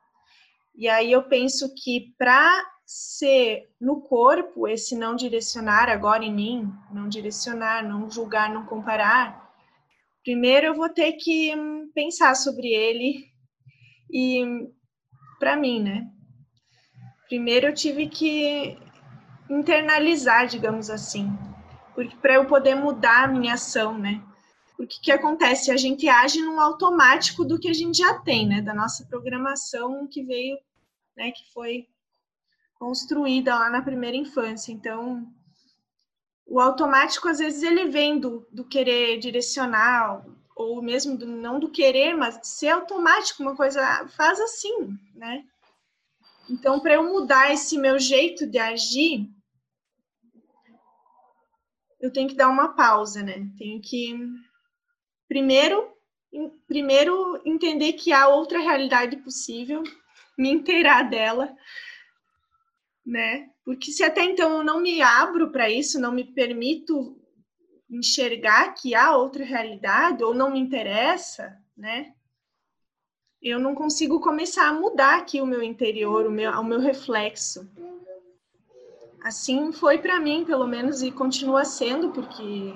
E 0.73 0.89
aí 0.89 1.11
eu 1.11 1.21
penso 1.21 1.71
que 1.75 2.15
para 2.17 2.49
ser 2.83 3.69
no 3.79 4.01
corpo 4.01 4.67
esse 4.67 4.95
não 4.95 5.15
direcionar 5.15 5.87
agora 5.87 6.23
em 6.23 6.33
mim, 6.33 6.73
não 6.91 7.07
direcionar, 7.07 7.87
não 7.87 8.09
julgar, 8.09 8.51
não 8.51 8.65
comparar, 8.65 9.53
primeiro 10.23 10.67
eu 10.67 10.73
vou 10.73 10.89
ter 10.89 11.13
que 11.13 11.55
hum, 11.55 11.91
pensar 11.93 12.35
sobre 12.35 12.69
ele 12.69 13.32
e 14.13 14.69
para 15.39 15.57
mim, 15.57 15.81
né? 15.81 16.07
Primeiro 17.27 17.67
eu 17.67 17.73
tive 17.73 18.07
que 18.07 18.77
internalizar, 19.49 20.47
digamos 20.47 20.89
assim, 20.89 21.27
porque 21.95 22.15
para 22.17 22.35
eu 22.35 22.45
poder 22.45 22.75
mudar 22.75 23.23
a 23.23 23.27
minha 23.27 23.55
ação, 23.55 23.97
né? 23.97 24.23
O 24.77 24.85
que 24.85 25.11
acontece? 25.11 25.71
A 25.71 25.77
gente 25.77 26.07
age 26.07 26.41
num 26.41 26.59
automático 26.59 27.43
do 27.43 27.59
que 27.59 27.69
a 27.69 27.73
gente 27.73 27.97
já 27.97 28.19
tem, 28.19 28.47
né? 28.47 28.61
Da 28.61 28.73
nossa 28.73 29.05
programação 29.05 30.07
que 30.07 30.23
veio, 30.23 30.57
né? 31.15 31.31
Que 31.31 31.51
foi 31.51 31.87
construída 32.75 33.55
lá 33.55 33.69
na 33.69 33.81
primeira 33.81 34.17
infância. 34.17 34.71
Então, 34.71 35.25
o 36.45 36.59
automático, 36.59 37.29
às 37.29 37.39
vezes, 37.39 37.63
ele 37.63 37.87
vem 37.87 38.19
do, 38.19 38.45
do 38.51 38.65
querer 38.65 39.17
direcionar, 39.19 40.25
ou 40.55 40.81
mesmo 40.81 41.17
do, 41.17 41.25
não 41.25 41.59
do 41.59 41.69
querer, 41.69 42.15
mas 42.15 42.39
de 42.39 42.47
ser 42.47 42.69
automático, 42.69 43.41
uma 43.41 43.55
coisa 43.55 44.07
faz 44.09 44.39
assim, 44.39 44.97
né? 45.15 45.43
Então, 46.49 46.79
para 46.79 46.95
eu 46.95 47.03
mudar 47.03 47.53
esse 47.53 47.77
meu 47.77 47.97
jeito 47.97 48.45
de 48.45 48.57
agir, 48.57 49.29
eu 51.99 52.11
tenho 52.11 52.27
que 52.27 52.35
dar 52.35 52.49
uma 52.49 52.75
pausa, 52.75 53.23
né? 53.23 53.47
Tenho 53.57 53.81
que, 53.81 54.19
primeiro, 55.27 55.89
primeiro 56.67 57.41
entender 57.45 57.93
que 57.93 58.11
há 58.11 58.27
outra 58.27 58.59
realidade 58.59 59.17
possível, 59.17 59.83
me 60.37 60.49
inteirar 60.51 61.09
dela, 61.09 61.55
né? 63.05 63.49
Porque 63.63 63.91
se 63.91 64.03
até 64.03 64.23
então 64.23 64.57
eu 64.57 64.63
não 64.63 64.81
me 64.81 65.01
abro 65.01 65.51
para 65.51 65.69
isso, 65.69 65.99
não 65.99 66.11
me 66.11 66.25
permito 66.25 67.17
enxergar 67.93 68.73
que 68.73 68.95
há 68.95 69.15
outra 69.15 69.43
realidade 69.43 70.23
ou 70.23 70.33
não 70.33 70.51
me 70.51 70.59
interessa, 70.59 71.57
né? 71.77 72.13
Eu 73.41 73.59
não 73.59 73.75
consigo 73.75 74.19
começar 74.19 74.67
a 74.67 74.73
mudar 74.73 75.19
aqui 75.19 75.39
o 75.41 75.45
meu 75.45 75.61
interior, 75.61 76.25
o 76.25 76.31
meu, 76.31 76.51
o 76.51 76.63
meu 76.63 76.79
reflexo. 76.79 77.69
Assim 79.21 79.71
foi 79.71 79.99
para 79.99 80.19
mim, 80.19 80.43
pelo 80.43 80.67
menos, 80.67 81.01
e 81.01 81.11
continua 81.11 81.63
sendo, 81.65 82.11
porque 82.11 82.73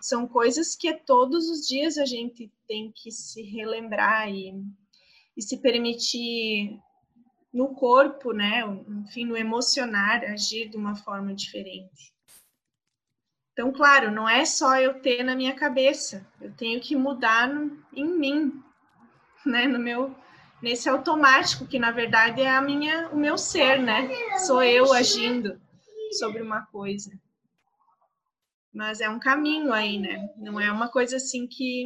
são 0.00 0.26
coisas 0.26 0.76
que 0.76 0.92
todos 0.92 1.48
os 1.48 1.66
dias 1.66 1.96
a 1.96 2.04
gente 2.04 2.52
tem 2.66 2.92
que 2.92 3.10
se 3.10 3.42
relembrar 3.42 4.28
e, 4.28 4.52
e 5.36 5.42
se 5.42 5.56
permitir 5.56 6.78
no 7.52 7.74
corpo, 7.74 8.32
né, 8.32 8.62
enfim, 8.88 9.24
no 9.24 9.36
emocionar, 9.36 10.24
agir 10.24 10.68
de 10.68 10.76
uma 10.76 10.94
forma 10.94 11.34
diferente. 11.34 12.12
Então, 13.52 13.70
claro, 13.70 14.10
não 14.10 14.28
é 14.28 14.44
só 14.44 14.76
eu 14.80 15.00
ter 15.00 15.22
na 15.22 15.36
minha 15.36 15.54
cabeça, 15.54 16.26
eu 16.40 16.50
tenho 16.52 16.80
que 16.80 16.96
mudar 16.96 17.46
no, 17.48 17.84
em 17.92 18.06
mim, 18.06 18.62
né, 19.44 19.66
no 19.66 19.78
meu 19.78 20.14
nesse 20.62 20.88
automático 20.88 21.66
que 21.66 21.76
na 21.76 21.90
verdade 21.90 22.40
é 22.40 22.48
a 22.48 22.62
minha 22.62 23.08
o 23.08 23.16
meu 23.16 23.36
ser, 23.36 23.80
né? 23.80 24.08
Sou 24.38 24.62
eu 24.62 24.92
agindo 24.92 25.60
sobre 26.18 26.40
uma 26.40 26.64
coisa. 26.66 27.10
Mas 28.72 29.00
é 29.00 29.10
um 29.10 29.18
caminho 29.18 29.72
aí, 29.72 29.98
né? 29.98 30.30
Não 30.36 30.58
é 30.60 30.70
uma 30.70 30.88
coisa 30.88 31.16
assim 31.16 31.46
que 31.46 31.84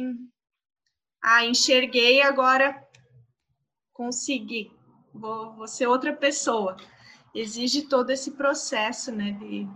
ah, 1.21 1.43
enxerguei 1.43 2.21
agora 2.21 2.81
consegui, 3.91 4.71
vou, 5.11 5.55
vou 5.55 5.67
ser 5.67 5.87
outra 5.87 6.15
pessoa. 6.15 6.77
Exige 7.33 7.81
todo 7.89 8.11
esse 8.11 8.31
processo, 8.31 9.11
né, 9.11 9.31
de 9.31 9.67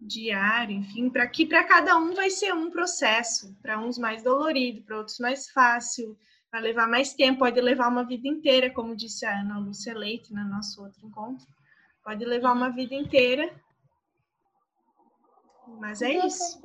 diário, 0.00 0.76
enfim, 0.76 1.10
para 1.10 1.26
que 1.26 1.44
para 1.46 1.64
cada 1.64 1.96
um 1.96 2.14
vai 2.14 2.30
ser 2.30 2.54
um 2.54 2.70
processo, 2.70 3.54
para 3.60 3.80
uns 3.80 3.98
mais 3.98 4.22
dolorido, 4.22 4.82
para 4.82 4.98
outros 4.98 5.18
mais 5.18 5.50
fácil, 5.50 6.16
vai 6.50 6.60
levar 6.60 6.88
mais 6.88 7.14
tempo, 7.14 7.40
pode 7.40 7.60
levar 7.60 7.88
uma 7.88 8.04
vida 8.04 8.28
inteira, 8.28 8.70
como 8.70 8.96
disse 8.96 9.26
a 9.26 9.40
Ana 9.40 9.58
Lúcia 9.58 9.96
Leite 9.96 10.32
no 10.32 10.44
nosso 10.48 10.82
outro 10.82 11.06
encontro, 11.06 11.46
pode 12.02 12.24
levar 12.24 12.52
uma 12.52 12.70
vida 12.70 12.94
inteira. 12.94 13.52
Mas 15.78 16.00
é 16.00 16.26
isso. 16.26 16.60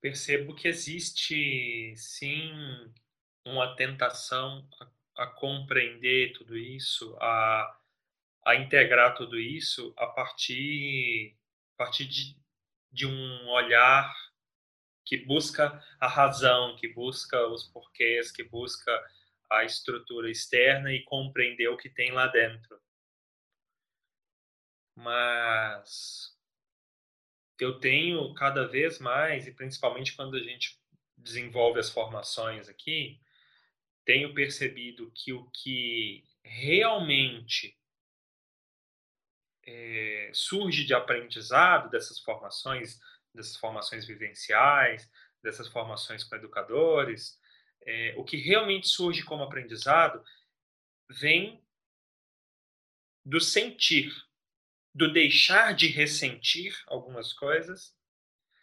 Percebo 0.00 0.54
que 0.54 0.68
existe, 0.68 1.94
sim, 1.96 2.50
uma 3.44 3.76
tentação 3.76 4.68
a, 4.80 5.24
a 5.24 5.26
compreender 5.26 6.32
tudo 6.32 6.56
isso, 6.56 7.16
a, 7.20 7.78
a 8.46 8.54
integrar 8.54 9.16
tudo 9.16 9.36
isso 9.40 9.92
a 9.98 10.06
partir, 10.06 11.36
a 11.74 11.78
partir 11.78 12.06
de, 12.06 12.40
de 12.92 13.04
um 13.04 13.48
olhar 13.48 14.14
que 15.04 15.16
busca 15.16 15.82
a 16.00 16.06
razão, 16.06 16.76
que 16.76 16.86
busca 16.94 17.44
os 17.48 17.64
porquês, 17.64 18.30
que 18.30 18.44
busca 18.44 18.92
a 19.50 19.64
estrutura 19.64 20.30
externa 20.30 20.92
e 20.92 21.02
compreender 21.02 21.66
o 21.68 21.76
que 21.76 21.90
tem 21.90 22.12
lá 22.12 22.28
dentro. 22.28 22.80
Mas 24.94 26.32
eu 27.58 27.80
tenho 27.80 28.32
cada 28.34 28.68
vez 28.68 29.00
mais, 29.00 29.48
e 29.48 29.52
principalmente 29.52 30.14
quando 30.14 30.36
a 30.36 30.40
gente 30.40 30.80
desenvolve 31.16 31.80
as 31.80 31.90
formações 31.90 32.68
aqui, 32.68 33.20
tenho 34.04 34.32
percebido 34.32 35.10
que 35.12 35.32
o 35.32 35.50
que 35.50 36.24
realmente 36.44 37.76
é, 39.66 40.30
surge 40.32 40.84
de 40.84 40.94
aprendizado 40.94 41.90
dessas 41.90 42.18
formações, 42.20 42.98
dessas 43.34 43.56
formações 43.56 44.06
vivenciais, 44.06 45.10
dessas 45.42 45.68
formações 45.68 46.24
com 46.24 46.36
educadores, 46.36 47.38
é, 47.84 48.14
o 48.16 48.24
que 48.24 48.36
realmente 48.36 48.88
surge 48.88 49.22
como 49.22 49.42
aprendizado 49.42 50.22
vem 51.08 51.62
do 53.24 53.40
sentir, 53.40 54.12
do 54.94 55.12
deixar 55.12 55.74
de 55.74 55.88
ressentir 55.88 56.76
algumas 56.86 57.32
coisas. 57.32 57.94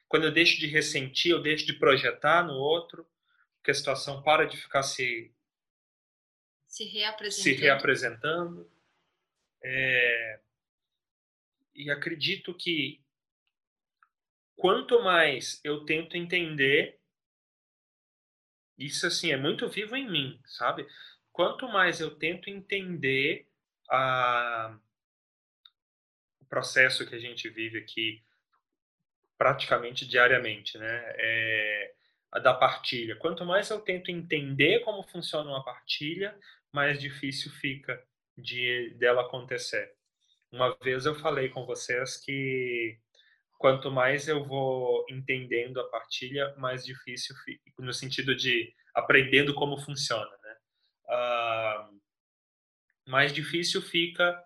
Quando 0.07 0.25
eu 0.25 0.31
deixo 0.31 0.59
de 0.59 0.67
ressentir, 0.67 1.31
eu 1.31 1.41
deixo 1.41 1.65
de 1.65 1.73
projetar 1.73 2.43
no 2.43 2.53
outro, 2.53 3.09
porque 3.57 3.71
a 3.71 3.73
situação 3.73 4.21
para 4.23 4.45
de 4.45 4.57
ficar 4.57 4.83
se 4.83 5.33
se 6.67 6.85
reapresentando. 6.85 7.43
Se 7.43 7.53
reapresentando. 7.53 8.71
É... 9.63 10.39
E 11.75 11.89
acredito 11.89 12.53
que 12.53 13.01
quanto 14.55 15.01
mais 15.01 15.59
eu 15.63 15.85
tento 15.85 16.15
entender, 16.15 16.99
isso 18.77 19.05
assim 19.07 19.31
é 19.31 19.37
muito 19.37 19.67
vivo 19.67 19.95
em 19.95 20.09
mim, 20.09 20.41
sabe? 20.45 20.87
Quanto 21.31 21.67
mais 21.67 21.99
eu 21.99 22.15
tento 22.15 22.49
entender 22.49 23.47
a 23.89 24.77
processo 26.47 27.07
que 27.07 27.15
a 27.15 27.19
gente 27.19 27.49
vive 27.49 27.79
aqui 27.79 28.23
praticamente 29.39 30.07
diariamente, 30.07 30.77
né? 30.77 31.13
É 31.17 31.93
a 32.31 32.39
da 32.39 32.53
partilha. 32.53 33.15
Quanto 33.15 33.45
mais 33.45 33.69
eu 33.69 33.79
tento 33.79 34.09
entender 34.09 34.79
como 34.81 35.03
funciona 35.03 35.49
uma 35.49 35.63
partilha, 35.63 36.35
mais 36.71 36.99
difícil 36.99 37.51
fica 37.51 38.03
de 38.37 38.91
dela 38.97 39.21
acontecer. 39.21 39.95
Uma 40.53 40.77
vez 40.83 41.07
eu 41.07 41.15
falei 41.15 41.49
com 41.49 41.65
vocês 41.65 42.15
que 42.17 42.99
quanto 43.57 43.89
mais 43.89 44.27
eu 44.27 44.45
vou 44.45 45.03
entendendo 45.09 45.79
a 45.79 45.89
partilha, 45.89 46.53
mais 46.57 46.85
difícil 46.85 47.35
fica, 47.37 47.71
no 47.79 47.91
sentido 47.91 48.35
de 48.35 48.71
aprendendo 48.93 49.55
como 49.55 49.79
funciona, 49.79 50.29
né? 50.43 50.55
Uh, 51.05 51.99
mais 53.09 53.33
difícil 53.33 53.81
fica 53.81 54.39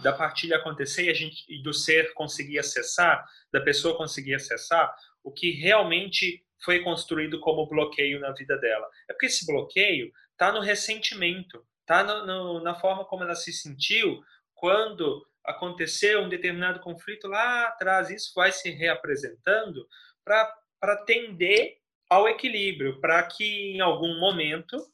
da 0.00 0.12
partilha 0.12 0.56
acontecer 0.56 1.04
e, 1.04 1.10
a 1.10 1.14
gente, 1.14 1.44
e 1.48 1.62
do 1.62 1.72
ser 1.72 2.12
conseguir 2.14 2.58
acessar, 2.58 3.24
da 3.52 3.60
pessoa 3.60 3.96
conseguir 3.96 4.34
acessar 4.34 4.92
o 5.22 5.30
que 5.30 5.52
realmente 5.52 6.44
foi 6.64 6.82
construído 6.82 7.38
como 7.38 7.68
bloqueio 7.68 8.18
na 8.18 8.32
vida 8.32 8.58
dela. 8.58 8.90
É 9.08 9.12
porque 9.12 9.26
esse 9.26 9.46
bloqueio 9.46 10.10
está 10.32 10.50
no 10.50 10.58
ressentimento, 10.58 11.64
está 11.82 12.02
na 12.02 12.74
forma 12.74 13.04
como 13.04 13.22
ela 13.22 13.36
se 13.36 13.52
sentiu 13.52 14.20
quando 14.64 15.28
aconteceu 15.44 16.22
um 16.22 16.28
determinado 16.30 16.80
conflito 16.80 17.28
lá 17.28 17.68
atrás. 17.68 18.08
Isso 18.08 18.32
vai 18.34 18.50
se 18.50 18.70
reapresentando 18.70 19.86
para 20.24 20.96
tender 21.04 21.82
ao 22.08 22.26
equilíbrio, 22.26 22.98
para 22.98 23.22
que 23.24 23.74
em 23.74 23.80
algum 23.82 24.18
momento 24.18 24.90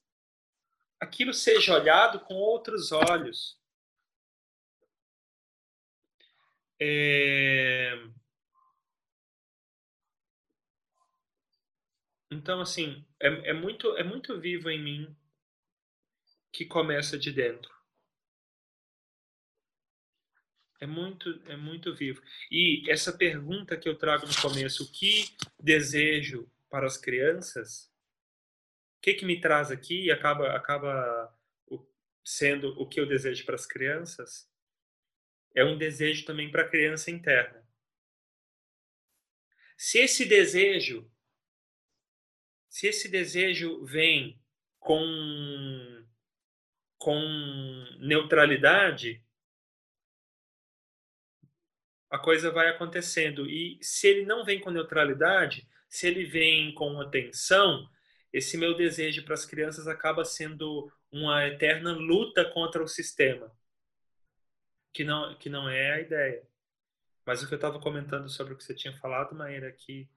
aquilo 0.98 1.32
seja 1.32 1.72
olhado 1.72 2.18
com 2.18 2.34
outros 2.34 2.90
olhos, 2.90 3.60
É... 6.82 7.92
Então, 12.30 12.58
assim, 12.62 13.04
é, 13.20 13.50
é, 13.50 13.52
muito, 13.52 13.94
é 13.98 14.02
muito 14.02 14.40
vivo 14.40 14.70
em 14.70 14.82
mim 14.82 15.14
que 16.50 16.64
começa 16.64 17.18
de 17.18 17.30
dentro. 17.30 17.79
É 20.80 20.86
muito, 20.86 21.42
é 21.46 21.56
muito 21.56 21.94
vivo. 21.94 22.22
E 22.50 22.90
essa 22.90 23.12
pergunta 23.12 23.76
que 23.76 23.88
eu 23.88 23.96
trago 23.96 24.26
no 24.26 24.40
começo, 24.40 24.84
o 24.84 24.90
que 24.90 25.36
desejo 25.58 26.50
para 26.70 26.86
as 26.86 26.96
crianças, 26.96 27.92
o 28.96 29.02
que, 29.02 29.14
que 29.14 29.26
me 29.26 29.40
traz 29.40 29.70
aqui 29.70 30.06
e 30.06 30.10
acaba, 30.10 30.56
acaba 30.56 31.36
sendo 32.24 32.68
o 32.80 32.88
que 32.88 32.98
eu 32.98 33.06
desejo 33.06 33.44
para 33.44 33.56
as 33.56 33.66
crianças, 33.66 34.48
é 35.54 35.64
um 35.64 35.76
desejo 35.76 36.24
também 36.24 36.50
para 36.50 36.62
a 36.62 36.68
criança 36.68 37.10
interna. 37.10 37.68
Se 39.76 39.98
esse 39.98 40.26
desejo, 40.26 41.10
se 42.68 42.86
esse 42.86 43.08
desejo 43.08 43.84
vem 43.84 44.40
com 44.78 46.06
com 46.98 47.18
neutralidade, 47.98 49.24
a 52.10 52.18
coisa 52.18 52.50
vai 52.50 52.68
acontecendo. 52.68 53.48
E 53.48 53.78
se 53.80 54.08
ele 54.08 54.26
não 54.26 54.44
vem 54.44 54.60
com 54.60 54.70
neutralidade, 54.70 55.68
se 55.88 56.06
ele 56.06 56.24
vem 56.24 56.74
com 56.74 57.00
atenção, 57.00 57.88
esse 58.32 58.56
meu 58.58 58.76
desejo 58.76 59.24
para 59.24 59.34
as 59.34 59.46
crianças 59.46 59.86
acaba 59.86 60.24
sendo 60.24 60.92
uma 61.10 61.46
eterna 61.46 61.92
luta 61.92 62.44
contra 62.44 62.82
o 62.82 62.88
sistema 62.88 63.52
que 64.92 65.04
não, 65.04 65.34
que 65.36 65.48
não 65.48 65.68
é 65.68 65.92
a 65.92 66.00
ideia. 66.00 66.46
Mas 67.24 67.42
o 67.42 67.48
que 67.48 67.54
eu 67.54 67.56
estava 67.56 67.80
comentando 67.80 68.28
sobre 68.28 68.54
o 68.54 68.56
que 68.56 68.64
você 68.64 68.74
tinha 68.74 68.96
falado, 68.98 69.34
Maíra, 69.34 69.68
é 69.68 69.72
que 69.72 70.08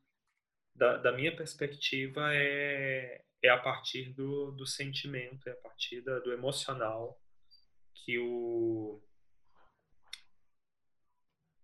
da, 0.76 0.98
da 0.98 1.12
minha 1.12 1.36
perspectiva, 1.36 2.34
é, 2.34 3.24
é 3.42 3.50
a 3.50 3.58
partir 3.58 4.14
do, 4.14 4.52
do 4.52 4.66
sentimento, 4.66 5.48
é 5.48 5.52
a 5.52 5.58
partir 5.58 6.02
da, 6.02 6.20
do 6.20 6.32
emocional 6.32 7.20
que 7.94 8.18
o 8.18 9.02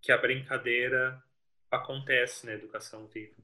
que 0.02 0.12
a 0.12 0.18
brincadeira 0.18 1.22
acontece 1.70 2.46
na 2.46 2.54
educação 2.54 3.08
viva. 3.08 3.36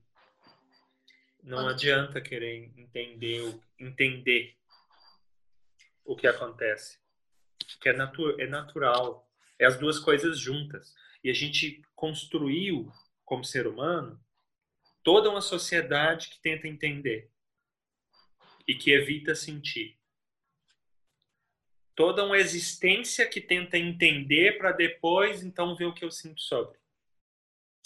Não 1.44 1.68
adianta 1.68 2.20
querer 2.20 2.72
entender, 2.76 3.60
entender 3.80 4.58
o 6.04 6.15
que 6.15 6.26
acontece. 6.26 6.98
Que 7.80 7.89
é, 7.89 7.94
natu 7.94 8.39
é 8.39 8.48
natural. 8.48 9.30
É 9.60 9.65
as 9.65 9.78
duas 9.78 10.00
coisas 10.00 10.39
juntas. 10.39 10.94
E 11.24 11.30
a 11.30 11.34
gente 11.34 11.82
construiu, 11.96 12.91
como 13.24 13.44
ser 13.44 13.68
humano, 13.68 14.20
toda 15.04 15.30
uma 15.30 15.41
sociedade 15.41 16.30
que 16.30 16.39
tenta 16.39 16.68
entender 16.68 17.32
e 18.68 18.74
que 18.74 18.91
evita 18.91 19.36
sentir. 19.36 20.00
Toda 21.96 22.26
uma 22.26 22.38
existência 22.38 23.28
que 23.28 23.40
tenta 23.40 23.78
entender 23.78 24.58
para 24.58 24.72
depois 24.72 25.42
então 25.44 25.76
ver 25.76 25.86
o 25.86 25.94
que 25.94 26.04
eu 26.04 26.12
sinto 26.12 26.42
sobre. 26.42 26.78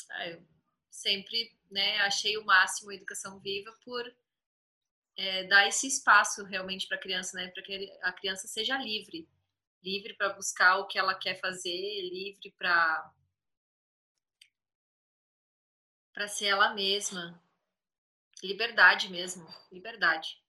Ah, 0.10 0.28
eu 0.28 0.42
sempre 0.90 1.56
né, 1.70 1.98
achei 2.00 2.38
o 2.38 2.46
máximo 2.46 2.90
a 2.90 2.96
educação 2.96 3.40
viva 3.40 3.72
por 3.86 4.04
é, 5.16 5.44
dar 5.44 5.68
esse 5.68 5.88
espaço 5.88 6.44
realmente 6.44 6.88
para 6.88 6.98
a 6.98 7.00
criança, 7.00 7.38
né, 7.38 7.50
para 7.50 7.62
que 7.62 7.92
a 8.02 8.12
criança 8.12 8.48
seja 8.48 8.78
livre, 8.78 9.30
livre 9.84 10.14
para 10.16 10.34
buscar 10.34 10.78
o 10.78 10.88
que 10.88 10.98
ela 10.98 11.14
quer 11.14 11.40
fazer, 11.40 12.02
livre 12.10 12.52
para 12.58 13.14
para 16.14 16.28
ser 16.28 16.48
ela 16.48 16.74
mesma, 16.74 17.42
liberdade 18.44 19.10
mesmo, 19.10 19.48
liberdade. 19.72 20.44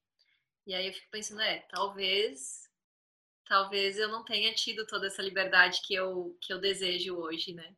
E 0.67 0.75
aí 0.75 0.87
eu 0.87 0.93
fico 0.93 1.11
pensando, 1.11 1.41
é, 1.43 1.61
talvez 1.69 2.70
talvez 3.51 3.99
eu 3.99 4.09
não 4.09 4.25
tenha 4.25 4.55
tido 4.55 4.87
toda 4.87 5.09
essa 5.09 5.21
liberdade 5.21 5.83
que 5.83 5.93
eu 5.93 6.39
que 6.41 6.53
eu 6.53 6.61
desejo 6.61 7.17
hoje, 7.17 7.53
né? 7.53 7.75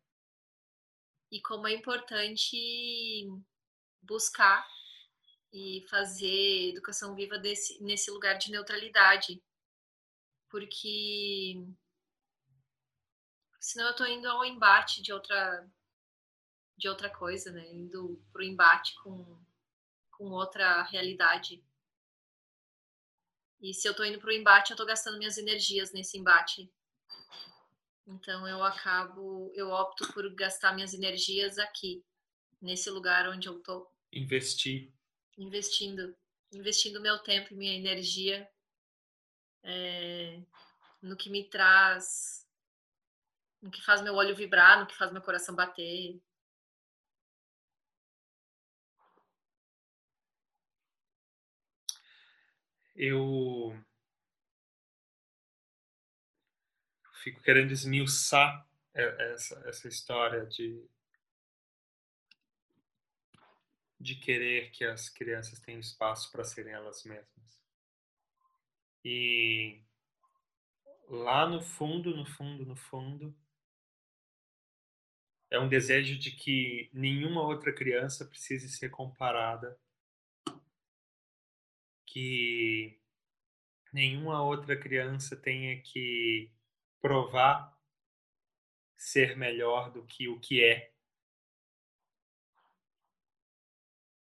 e 1.32 1.40
como 1.40 1.66
é 1.66 1.72
importante 1.72 3.26
buscar 4.02 4.68
e 5.50 5.82
fazer 5.88 6.68
educação 6.68 7.14
viva 7.14 7.38
desse, 7.38 7.82
nesse 7.82 8.10
lugar 8.10 8.34
de 8.34 8.50
neutralidade. 8.50 9.42
Porque 10.50 11.54
senão 13.58 13.86
eu 13.86 13.92
estou 13.92 14.06
indo 14.06 14.28
ao 14.28 14.44
embate 14.44 15.02
de 15.02 15.10
outra 15.10 15.66
de 16.76 16.88
outra 16.88 17.08
coisa, 17.08 17.50
né? 17.50 17.66
Indo 17.72 18.22
pro 18.30 18.42
embate 18.42 18.94
com, 19.02 19.40
com 20.10 20.30
outra 20.32 20.82
realidade. 20.82 21.64
E 23.62 23.72
se 23.72 23.86
eu 23.86 23.92
estou 23.92 24.04
indo 24.04 24.18
pro 24.18 24.32
embate, 24.32 24.72
eu 24.72 24.74
estou 24.74 24.86
gastando 24.86 25.18
minhas 25.18 25.38
energias 25.38 25.92
nesse 25.92 26.18
embate 26.18 26.68
então 28.06 28.46
eu 28.46 28.62
acabo, 28.62 29.50
eu 29.54 29.70
opto 29.70 30.12
por 30.12 30.28
gastar 30.34 30.74
minhas 30.74 30.92
energias 30.92 31.58
aqui, 31.58 32.04
nesse 32.60 32.90
lugar 32.90 33.28
onde 33.28 33.48
eu 33.48 33.60
tô. 33.60 33.88
Investir. 34.12 34.92
Investindo. 35.38 36.14
Investindo 36.52 37.00
meu 37.00 37.18
tempo 37.20 37.52
e 37.52 37.56
minha 37.56 37.74
energia 37.74 38.46
é, 39.62 40.42
no 41.00 41.16
que 41.16 41.30
me 41.30 41.48
traz, 41.48 42.46
no 43.62 43.70
que 43.70 43.82
faz 43.82 44.02
meu 44.02 44.14
olho 44.14 44.36
vibrar, 44.36 44.80
no 44.80 44.86
que 44.86 44.96
faz 44.96 45.12
meu 45.12 45.22
coração 45.22 45.54
bater. 45.54 46.20
Eu 52.94 53.74
fico 57.22 57.40
querendo 57.40 57.72
esmiuçar 57.72 58.66
essa, 58.94 59.62
essa 59.68 59.88
história 59.88 60.44
de, 60.46 60.84
de 63.98 64.16
querer 64.16 64.70
que 64.70 64.84
as 64.84 65.08
crianças 65.08 65.60
tenham 65.60 65.80
espaço 65.80 66.30
para 66.30 66.44
serem 66.44 66.72
elas 66.72 67.04
mesmas. 67.04 67.62
E 69.04 69.80
lá 71.08 71.48
no 71.48 71.62
fundo, 71.62 72.14
no 72.14 72.26
fundo, 72.26 72.66
no 72.66 72.76
fundo, 72.76 73.34
é 75.50 75.58
um 75.58 75.68
desejo 75.68 76.18
de 76.18 76.30
que 76.30 76.90
nenhuma 76.92 77.42
outra 77.42 77.72
criança 77.72 78.24
precise 78.24 78.68
ser 78.68 78.90
comparada, 78.90 79.78
que 82.12 83.00
nenhuma 83.90 84.42
outra 84.42 84.78
criança 84.78 85.34
tenha 85.34 85.80
que 85.80 86.52
provar 87.00 87.74
ser 88.98 89.34
melhor 89.34 89.90
do 89.90 90.04
que 90.04 90.28
o 90.28 90.38
que 90.38 90.62
é. 90.62 90.92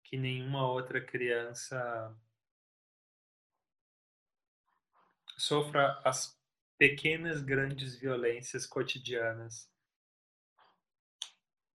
Que 0.02 0.16
nenhuma 0.16 0.68
outra 0.68 1.00
criança 1.00 2.12
sofra 5.38 6.00
as 6.04 6.36
pequenas, 6.76 7.40
grandes 7.40 7.96
violências 7.96 8.66
cotidianas 8.66 9.70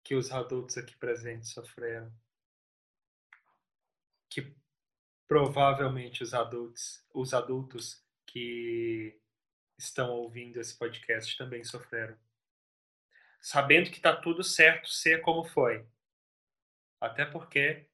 que 0.02 0.16
os 0.16 0.32
adultos 0.32 0.76
aqui 0.76 0.96
presentes 0.96 1.52
sofreram. 1.52 2.12
Que 4.28 4.52
provavelmente 5.30 6.24
os 6.24 6.34
adultos, 6.34 7.06
os 7.14 7.32
adultos 7.32 8.04
que 8.26 9.16
estão 9.78 10.10
ouvindo 10.10 10.58
esse 10.60 10.76
podcast 10.76 11.38
também 11.38 11.62
sofreram. 11.62 12.18
Sabendo 13.40 13.90
que 13.90 13.98
está 13.98 14.14
tudo 14.14 14.42
certo 14.42 14.88
ser 14.88 15.22
como 15.22 15.44
foi. 15.44 15.86
Até 17.00 17.24
porque, 17.24 17.88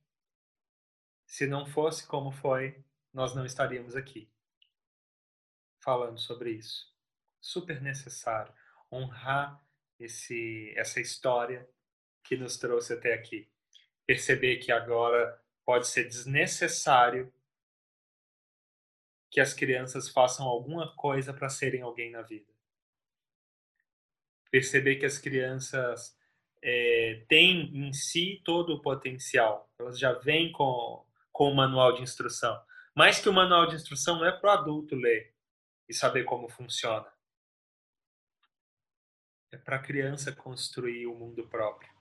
se 1.27 1.47
não 1.47 1.67
fosse 1.67 2.07
como 2.07 2.33
foi, 2.33 2.83
nós 3.13 3.35
não 3.35 3.45
estaríamos 3.45 3.95
aqui 3.95 4.33
falando 5.81 6.19
sobre 6.19 6.53
isso. 6.53 6.91
Super 7.39 7.83
necessário 7.83 8.55
honrar 8.91 9.63
esse, 9.99 10.73
essa 10.75 11.03
história 11.03 11.69
que 12.25 12.35
nos 12.35 12.57
trouxe 12.57 12.95
até 12.95 13.13
aqui. 13.13 13.47
Perceber 14.07 14.57
que 14.57 14.73
agora 14.73 15.39
pode 15.67 15.89
ser 15.89 16.05
desnecessário 16.05 17.31
que 19.29 19.41
as 19.41 19.53
crianças 19.53 20.09
façam 20.09 20.47
alguma 20.47 20.95
coisa 20.95 21.35
para 21.35 21.49
serem 21.49 21.83
alguém 21.83 22.13
na 22.13 22.23
vida. 22.23 22.51
Perceber 24.49 24.97
que 24.97 25.05
as 25.05 25.19
crianças 25.19 26.17
é, 26.63 27.25
têm 27.29 27.77
em 27.77 27.93
si 27.93 28.41
todo 28.45 28.75
o 28.75 28.81
potencial, 28.81 29.69
elas 29.79 29.99
já 29.99 30.13
vêm 30.13 30.53
com, 30.53 31.05
com 31.33 31.51
o 31.51 31.55
manual 31.55 31.93
de 31.93 32.03
instrução. 32.03 32.59
Mais 32.95 33.21
que 33.21 33.29
o 33.29 33.33
manual 33.33 33.67
de 33.67 33.75
instrução 33.75 34.17
não 34.17 34.25
é 34.25 34.33
para 34.33 34.51
o 34.51 34.59
adulto 34.59 34.95
ler 34.95 35.35
e 35.89 35.93
saber 35.93 36.25
como 36.25 36.49
funciona. 36.49 37.13
É 39.53 39.59
para 39.59 39.77
a 39.77 39.83
criança 39.83 40.33
construir 40.33 41.07
o 41.07 41.15
mundo 41.15 41.47
próprio. 41.49 41.96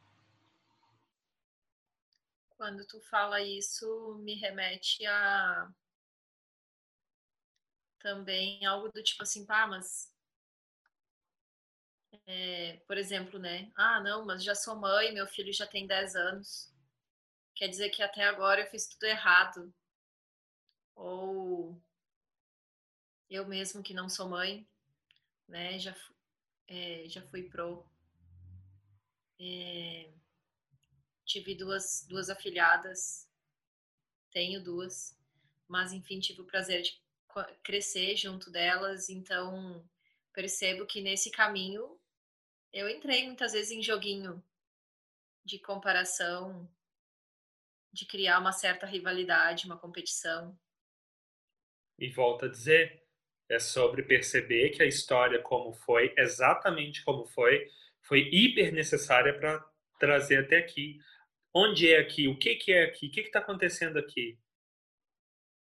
Quando 2.65 2.83
tu 2.87 2.99
fala 3.11 3.39
isso, 3.43 4.15
me 4.23 4.33
remete 4.33 5.05
a 5.05 5.69
também 7.99 8.65
algo 8.65 8.89
do 8.91 9.03
tipo 9.03 9.21
assim, 9.21 9.45
pá, 9.45 9.67
mas. 9.67 10.11
É, 12.25 12.77
por 12.87 12.97
exemplo, 12.97 13.37
né? 13.37 13.71
Ah, 13.75 14.01
não, 14.01 14.25
mas 14.25 14.43
já 14.43 14.55
sou 14.55 14.75
mãe, 14.75 15.13
meu 15.13 15.27
filho 15.27 15.53
já 15.53 15.67
tem 15.67 15.85
10 15.85 16.15
anos. 16.15 16.73
Quer 17.55 17.67
dizer 17.67 17.91
que 17.91 18.03
até 18.03 18.23
agora 18.23 18.61
eu 18.61 18.67
fiz 18.71 18.87
tudo 18.87 19.03
errado. 19.05 19.73
Ou 20.95 21.79
eu 23.29 23.47
mesmo 23.47 23.83
que 23.83 23.93
não 23.93 24.09
sou 24.09 24.27
mãe, 24.27 24.67
né? 25.47 25.79
Já, 25.79 25.95
é, 26.67 27.05
já 27.09 27.21
fui 27.29 27.43
pro. 27.43 27.85
É, 29.39 30.09
tive 31.25 31.55
duas, 31.55 32.05
duas 32.07 32.29
afilhadas, 32.29 33.27
tenho 34.31 34.63
duas, 34.63 35.17
mas 35.67 35.91
enfim, 35.91 36.19
tive 36.19 36.41
o 36.41 36.45
prazer 36.45 36.81
de 36.81 37.01
crescer 37.63 38.15
junto 38.15 38.49
delas, 38.49 39.09
então 39.09 39.85
percebo 40.33 40.85
que 40.85 41.01
nesse 41.01 41.31
caminho 41.31 41.99
eu 42.71 42.89
entrei 42.89 43.25
muitas 43.25 43.53
vezes 43.53 43.71
em 43.71 43.81
joguinho 43.81 44.43
de 45.43 45.59
comparação, 45.59 46.69
de 47.91 48.05
criar 48.05 48.39
uma 48.39 48.51
certa 48.51 48.85
rivalidade, 48.85 49.65
uma 49.65 49.77
competição. 49.77 50.57
E 51.97 52.09
volto 52.09 52.45
a 52.45 52.49
dizer, 52.49 53.05
é 53.47 53.59
sobre 53.59 54.03
perceber 54.03 54.71
que 54.71 54.83
a 54.83 54.85
história 54.85 55.41
como 55.41 55.71
foi, 55.71 56.13
exatamente 56.17 57.03
como 57.03 57.25
foi, 57.25 57.69
foi 58.01 58.29
hiper 58.31 58.73
necessária 58.73 59.37
para 59.37 59.63
trazer 59.99 60.45
até 60.45 60.57
aqui. 60.57 60.99
Onde 61.57 61.93
é 61.93 61.99
aqui? 61.99 62.27
O 62.27 62.37
que, 62.37 62.55
que 62.55 62.73
é 62.73 62.83
aqui? 62.83 63.07
O 63.07 63.11
que 63.11 63.21
está 63.21 63.39
acontecendo 63.39 63.97
aqui? 63.97 64.37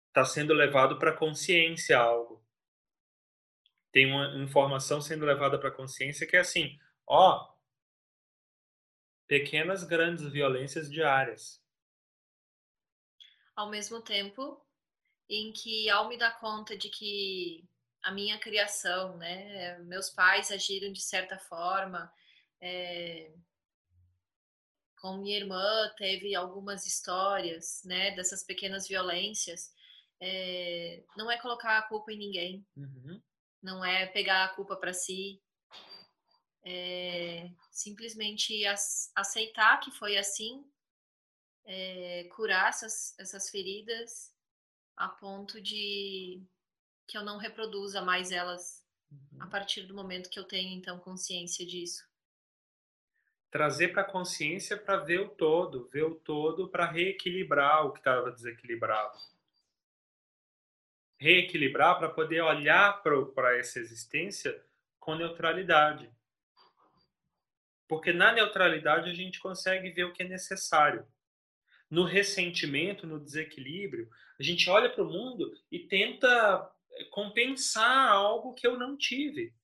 Está 0.08 0.24
sendo 0.24 0.52
levado 0.52 0.98
para 0.98 1.12
a 1.12 1.16
consciência 1.16 1.96
algo. 1.96 2.44
Tem 3.92 4.10
uma 4.10 4.42
informação 4.42 5.00
sendo 5.00 5.24
levada 5.24 5.56
para 5.56 5.68
a 5.68 5.74
consciência 5.74 6.26
que 6.26 6.36
é 6.36 6.40
assim: 6.40 6.76
ó, 7.06 7.48
pequenas, 9.28 9.84
grandes 9.84 10.26
violências 10.32 10.90
diárias. 10.90 11.62
Ao 13.54 13.70
mesmo 13.70 14.02
tempo 14.02 14.60
em 15.28 15.52
que, 15.52 15.88
ao 15.88 16.08
me 16.08 16.18
dar 16.18 16.40
conta 16.40 16.76
de 16.76 16.90
que 16.90 17.64
a 18.02 18.10
minha 18.10 18.36
criação, 18.40 19.16
né, 19.16 19.78
meus 19.84 20.10
pais 20.10 20.50
agiram 20.50 20.92
de 20.92 21.00
certa 21.00 21.38
forma, 21.38 22.12
é, 22.60 23.32
com 25.04 25.18
minha 25.18 25.36
irmã 25.36 25.92
teve 25.98 26.34
algumas 26.34 26.86
histórias, 26.86 27.82
né, 27.84 28.12
dessas 28.12 28.42
pequenas 28.42 28.88
violências, 28.88 29.70
é, 30.18 31.04
não 31.14 31.30
é 31.30 31.38
colocar 31.38 31.76
a 31.76 31.82
culpa 31.82 32.10
em 32.10 32.16
ninguém, 32.16 32.66
uhum. 32.74 33.20
não 33.62 33.84
é 33.84 34.06
pegar 34.06 34.44
a 34.44 34.48
culpa 34.48 34.74
para 34.76 34.94
si, 34.94 35.42
é 36.64 37.50
simplesmente 37.70 38.64
aceitar 39.14 39.78
que 39.80 39.90
foi 39.90 40.16
assim, 40.16 40.64
é, 41.66 42.24
curar 42.34 42.70
essas, 42.70 43.14
essas 43.18 43.50
feridas 43.50 44.32
a 44.96 45.06
ponto 45.06 45.60
de 45.60 46.42
que 47.06 47.18
eu 47.18 47.22
não 47.22 47.36
reproduza 47.36 48.00
mais 48.00 48.32
elas 48.32 48.82
uhum. 49.10 49.42
a 49.42 49.46
partir 49.48 49.82
do 49.82 49.94
momento 49.94 50.30
que 50.30 50.38
eu 50.38 50.44
tenho 50.44 50.72
então 50.78 50.98
consciência 50.98 51.66
disso 51.66 52.02
trazer 53.54 53.92
para 53.92 54.02
a 54.02 54.04
consciência 54.04 54.76
para 54.76 54.96
ver 54.96 55.20
o 55.20 55.28
todo, 55.28 55.88
ver 55.92 56.02
o 56.02 56.16
todo 56.16 56.68
para 56.68 56.90
reequilibrar 56.90 57.86
o 57.86 57.92
que 57.92 58.00
estava 58.00 58.32
desequilibrado. 58.32 59.16
Reequilibrar 61.16 61.96
para 61.96 62.08
poder 62.08 62.40
olhar 62.40 63.00
para 63.00 63.56
essa 63.56 63.78
existência 63.78 64.60
com 64.98 65.14
neutralidade. 65.14 66.10
Porque 67.86 68.12
na 68.12 68.32
neutralidade 68.32 69.08
a 69.08 69.14
gente 69.14 69.38
consegue 69.38 69.88
ver 69.90 70.02
o 70.02 70.12
que 70.12 70.24
é 70.24 70.28
necessário. 70.28 71.06
No 71.88 72.02
ressentimento, 72.02 73.06
no 73.06 73.20
desequilíbrio, 73.20 74.10
a 74.36 74.42
gente 74.42 74.68
olha 74.68 74.90
para 74.90 75.04
o 75.04 75.08
mundo 75.08 75.56
e 75.70 75.78
tenta 75.78 76.72
eh, 76.90 77.04
compensar 77.04 78.08
algo 78.08 78.52
que 78.52 78.66
eu 78.66 78.76
não 78.76 78.96
tive 78.96 79.54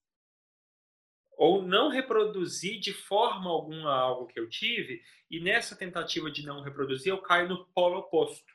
ou 1.40 1.62
não 1.62 1.88
reproduzir 1.88 2.78
de 2.80 2.92
forma 2.92 3.48
alguma 3.48 3.94
algo 3.94 4.26
que 4.26 4.38
eu 4.38 4.46
tive, 4.46 5.02
e 5.30 5.40
nessa 5.40 5.74
tentativa 5.74 6.30
de 6.30 6.44
não 6.44 6.60
reproduzir, 6.60 7.08
eu 7.08 7.22
caio 7.22 7.48
no 7.48 7.64
polo 7.68 8.00
oposto. 8.00 8.52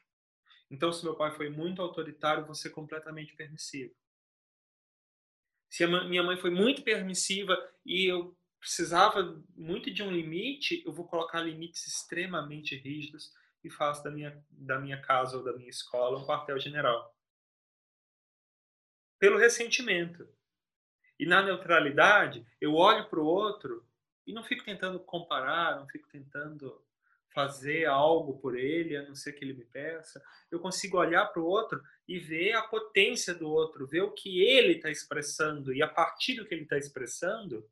Então, 0.70 0.94
se 0.94 1.04
meu 1.04 1.16
pai 1.16 1.32
foi 1.32 1.50
muito 1.50 1.82
autoritário, 1.82 2.46
vou 2.46 2.54
ser 2.54 2.70
completamente 2.70 3.36
permissivo. 3.36 3.92
Se 5.68 5.84
a 5.84 5.88
minha 5.88 6.22
mãe 6.22 6.38
foi 6.38 6.52
muito 6.52 6.84
permissiva 6.84 7.58
e 7.84 8.06
eu 8.06 8.38
precisava 8.60 9.44
muito 9.56 9.90
de 9.90 10.04
um 10.04 10.12
limite, 10.12 10.84
eu 10.86 10.94
vou 10.94 11.08
colocar 11.08 11.42
limites 11.42 11.88
extremamente 11.88 12.76
rígidos 12.76 13.32
e 13.64 13.70
faço 13.72 14.04
da 14.04 14.12
minha, 14.12 14.46
da 14.52 14.80
minha 14.80 15.02
casa 15.02 15.38
ou 15.38 15.44
da 15.44 15.54
minha 15.54 15.72
escola 15.72 16.20
um 16.20 16.28
quartel-general. 16.28 17.18
Pelo 19.18 19.40
ressentimento. 19.40 20.35
E 21.20 21.26
na 21.26 21.42
neutralidade, 21.42 22.46
eu 22.60 22.76
olho 22.76 23.08
para 23.10 23.20
o 23.20 23.26
outro 23.26 23.86
e 24.28 24.34
não 24.34 24.44
fico 24.44 24.66
tentando 24.66 25.00
comparar, 25.00 25.78
não 25.78 25.88
fico 25.88 26.08
tentando 26.10 26.84
fazer 27.34 27.86
algo 27.86 28.40
por 28.40 28.58
ele, 28.58 28.96
a 28.96 29.04
não 29.04 29.14
ser 29.14 29.34
que 29.34 29.44
ele 29.44 29.54
me 29.54 29.66
peça. 29.66 30.24
Eu 30.50 30.60
consigo 30.60 30.98
olhar 30.98 31.26
para 31.28 31.42
o 31.42 31.46
outro 31.46 31.84
e 32.08 32.18
ver 32.18 32.54
a 32.54 32.62
potência 32.62 33.34
do 33.34 33.50
outro, 33.50 33.86
ver 33.86 34.02
o 34.02 34.14
que 34.14 34.42
ele 34.42 34.74
está 34.78 34.90
expressando 34.90 35.74
e 35.74 35.84
a 35.84 35.88
partir 35.88 36.36
do 36.36 36.46
que 36.46 36.54
ele 36.54 36.64
está 36.64 36.78
expressando, 36.78 37.70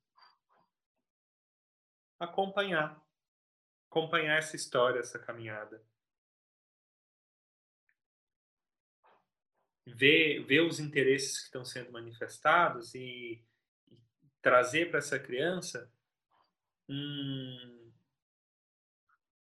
acompanhar, 2.19 3.01
acompanhar 3.89 4.37
essa 4.37 4.55
história, 4.55 4.99
essa 4.99 5.17
caminhada. 5.17 5.81
Ver, 9.85 10.43
ver 10.45 10.61
os 10.61 10.79
interesses 10.79 11.39
que 11.39 11.45
estão 11.45 11.65
sendo 11.65 11.91
manifestados 11.91 12.93
e, 12.95 13.43
e 13.89 13.97
trazer 14.41 14.89
para 14.89 14.99
essa 14.99 15.19
criança 15.19 15.91
um, 16.89 17.91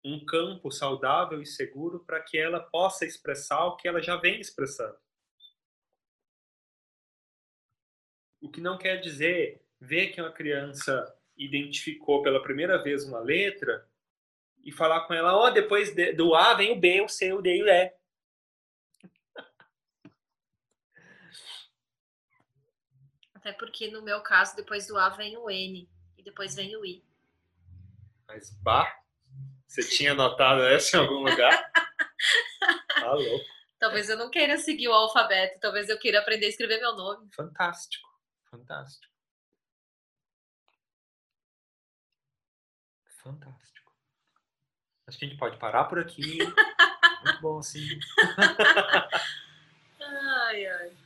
um 0.05 0.25
campo 0.25 0.71
saudável 0.71 1.41
e 1.43 1.47
seguro 1.47 2.05
para 2.05 2.21
que 2.21 2.39
ela 2.39 2.61
possa 2.61 3.05
expressar 3.05 3.65
o 3.67 3.77
que 3.77 3.89
ela 3.89 4.03
já 4.03 4.17
vem 4.17 4.41
expressando. 4.41 4.97
O 8.41 8.51
que 8.51 8.61
não 8.61 8.79
quer 8.79 8.97
dizer 8.99 9.63
ver 9.81 10.09
que 10.09 10.21
uma 10.21 10.33
criança 10.33 11.13
identificou 11.37 12.23
pela 12.23 12.43
primeira 12.43 12.83
vez 12.83 13.05
uma 13.05 13.21
letra 13.21 13.89
e 14.65 14.73
falar 14.73 15.07
com 15.07 15.15
ela, 15.15 15.37
ó, 15.37 15.47
oh, 15.47 15.51
depois 15.51 15.95
do 16.17 16.35
A 16.35 16.55
vem 16.55 16.73
o 16.73 16.81
B, 16.81 17.01
o 17.01 17.09
C, 17.09 17.33
o 17.33 17.43
D 17.43 17.57
e 17.57 17.63
o 17.63 17.69
E. 17.69 17.96
Até 23.47 23.53
porque 23.53 23.89
no 23.93 24.03
meu 24.03 24.21
caso, 24.23 24.57
depois 24.57 24.89
do 24.89 24.99
A 24.99 25.09
vem 25.11 25.37
o 25.37 25.49
N 25.49 25.89
e 26.19 26.23
depois 26.25 26.57
vem 26.57 26.77
o 26.77 26.85
I. 26.85 27.01
Mas 28.27 28.51
bah, 28.61 28.93
você 29.65 29.89
tinha 29.89 30.15
notado 30.15 30.65
essa 30.65 30.97
em 30.97 31.01
algum 31.01 31.21
lugar? 31.21 31.73
Alô. 33.05 33.41
Talvez 33.79 34.09
eu 34.09 34.17
não 34.17 34.31
queira 34.31 34.59
seguir 34.59 34.89
o 34.89 34.93
alfabeto, 34.93 35.61
talvez 35.61 35.89
eu 35.89 35.97
queira 35.97 36.19
aprender 36.19 36.47
a 36.47 36.49
escrever 36.49 36.81
meu 36.81 36.97
nome. 36.97 37.31
Fantástico, 37.37 38.09
fantástico. 38.51 39.15
Fantástico. 43.23 43.93
Acho 45.07 45.19
que 45.19 45.25
a 45.25 45.29
gente 45.29 45.39
pode 45.39 45.57
parar 45.57 45.85
por 45.85 46.01
aqui. 46.01 46.39
Muito 47.23 47.41
bom, 47.41 47.63
sim. 47.63 47.87
ai, 50.01 50.67
ai. 50.67 50.97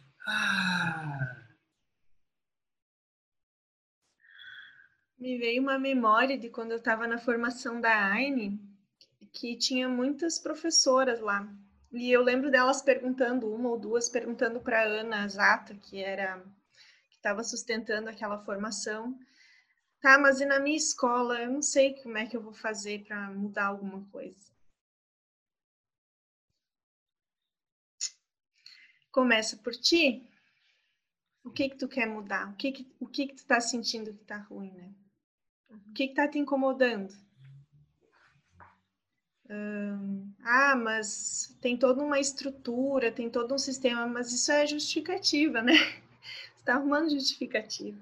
Me 5.30 5.38
veio 5.38 5.62
uma 5.62 5.78
memória 5.78 6.36
de 6.36 6.50
quando 6.50 6.72
eu 6.72 6.78
estava 6.78 7.06
na 7.06 7.16
formação 7.16 7.80
da 7.80 8.12
AINE, 8.12 8.60
que 9.32 9.56
tinha 9.56 9.88
muitas 9.88 10.40
professoras 10.40 11.20
lá. 11.20 11.48
E 11.92 12.10
eu 12.10 12.20
lembro 12.20 12.50
delas 12.50 12.82
perguntando, 12.82 13.48
uma 13.54 13.68
ou 13.68 13.78
duas, 13.78 14.08
perguntando 14.08 14.60
para 14.60 14.82
a 14.82 14.86
Ana 14.86 15.28
Zata, 15.28 15.76
que 15.76 16.02
era 16.02 16.42
que 17.08 17.14
estava 17.14 17.44
sustentando 17.44 18.08
aquela 18.10 18.44
formação. 18.44 19.16
Tá, 20.00 20.18
mas 20.18 20.40
e 20.40 20.44
na 20.44 20.58
minha 20.58 20.76
escola? 20.76 21.40
Eu 21.40 21.52
não 21.52 21.62
sei 21.62 21.94
como 22.02 22.18
é 22.18 22.26
que 22.26 22.36
eu 22.36 22.42
vou 22.42 22.52
fazer 22.52 23.04
para 23.04 23.30
mudar 23.30 23.66
alguma 23.66 24.04
coisa. 24.10 24.50
Começa 29.12 29.56
por 29.58 29.74
ti. 29.76 30.28
O 31.44 31.52
que 31.52 31.68
que 31.68 31.78
tu 31.78 31.86
quer 31.86 32.06
mudar? 32.08 32.50
O 32.50 32.56
que 32.56 32.72
que, 32.72 32.92
o 32.98 33.06
que, 33.06 33.28
que 33.28 33.34
tu 33.34 33.42
está 33.42 33.60
sentindo 33.60 34.12
que 34.12 34.22
está 34.22 34.38
ruim, 34.38 34.72
né? 34.72 34.92
O 35.70 35.92
que 35.92 36.04
está 36.04 36.26
te 36.26 36.38
incomodando? 36.38 37.14
ah, 40.44 40.76
mas 40.76 41.56
tem 41.60 41.76
toda 41.76 42.02
uma 42.02 42.20
estrutura, 42.20 43.10
tem 43.10 43.28
todo 43.28 43.54
um 43.54 43.58
sistema, 43.58 44.06
mas 44.06 44.32
isso 44.32 44.50
é 44.52 44.66
justificativa, 44.66 45.60
né? 45.60 45.72
Você 46.54 46.60
está 46.60 46.74
arrumando 46.74 47.10
justificativa. 47.10 47.98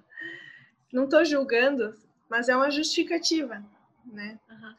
Não 0.92 1.04
estou 1.04 1.24
julgando, 1.24 1.96
mas 2.28 2.48
é 2.48 2.57
uma 2.57 2.70
justificativa, 2.70 3.64
né? 4.04 4.38
Uhum. 4.50 4.74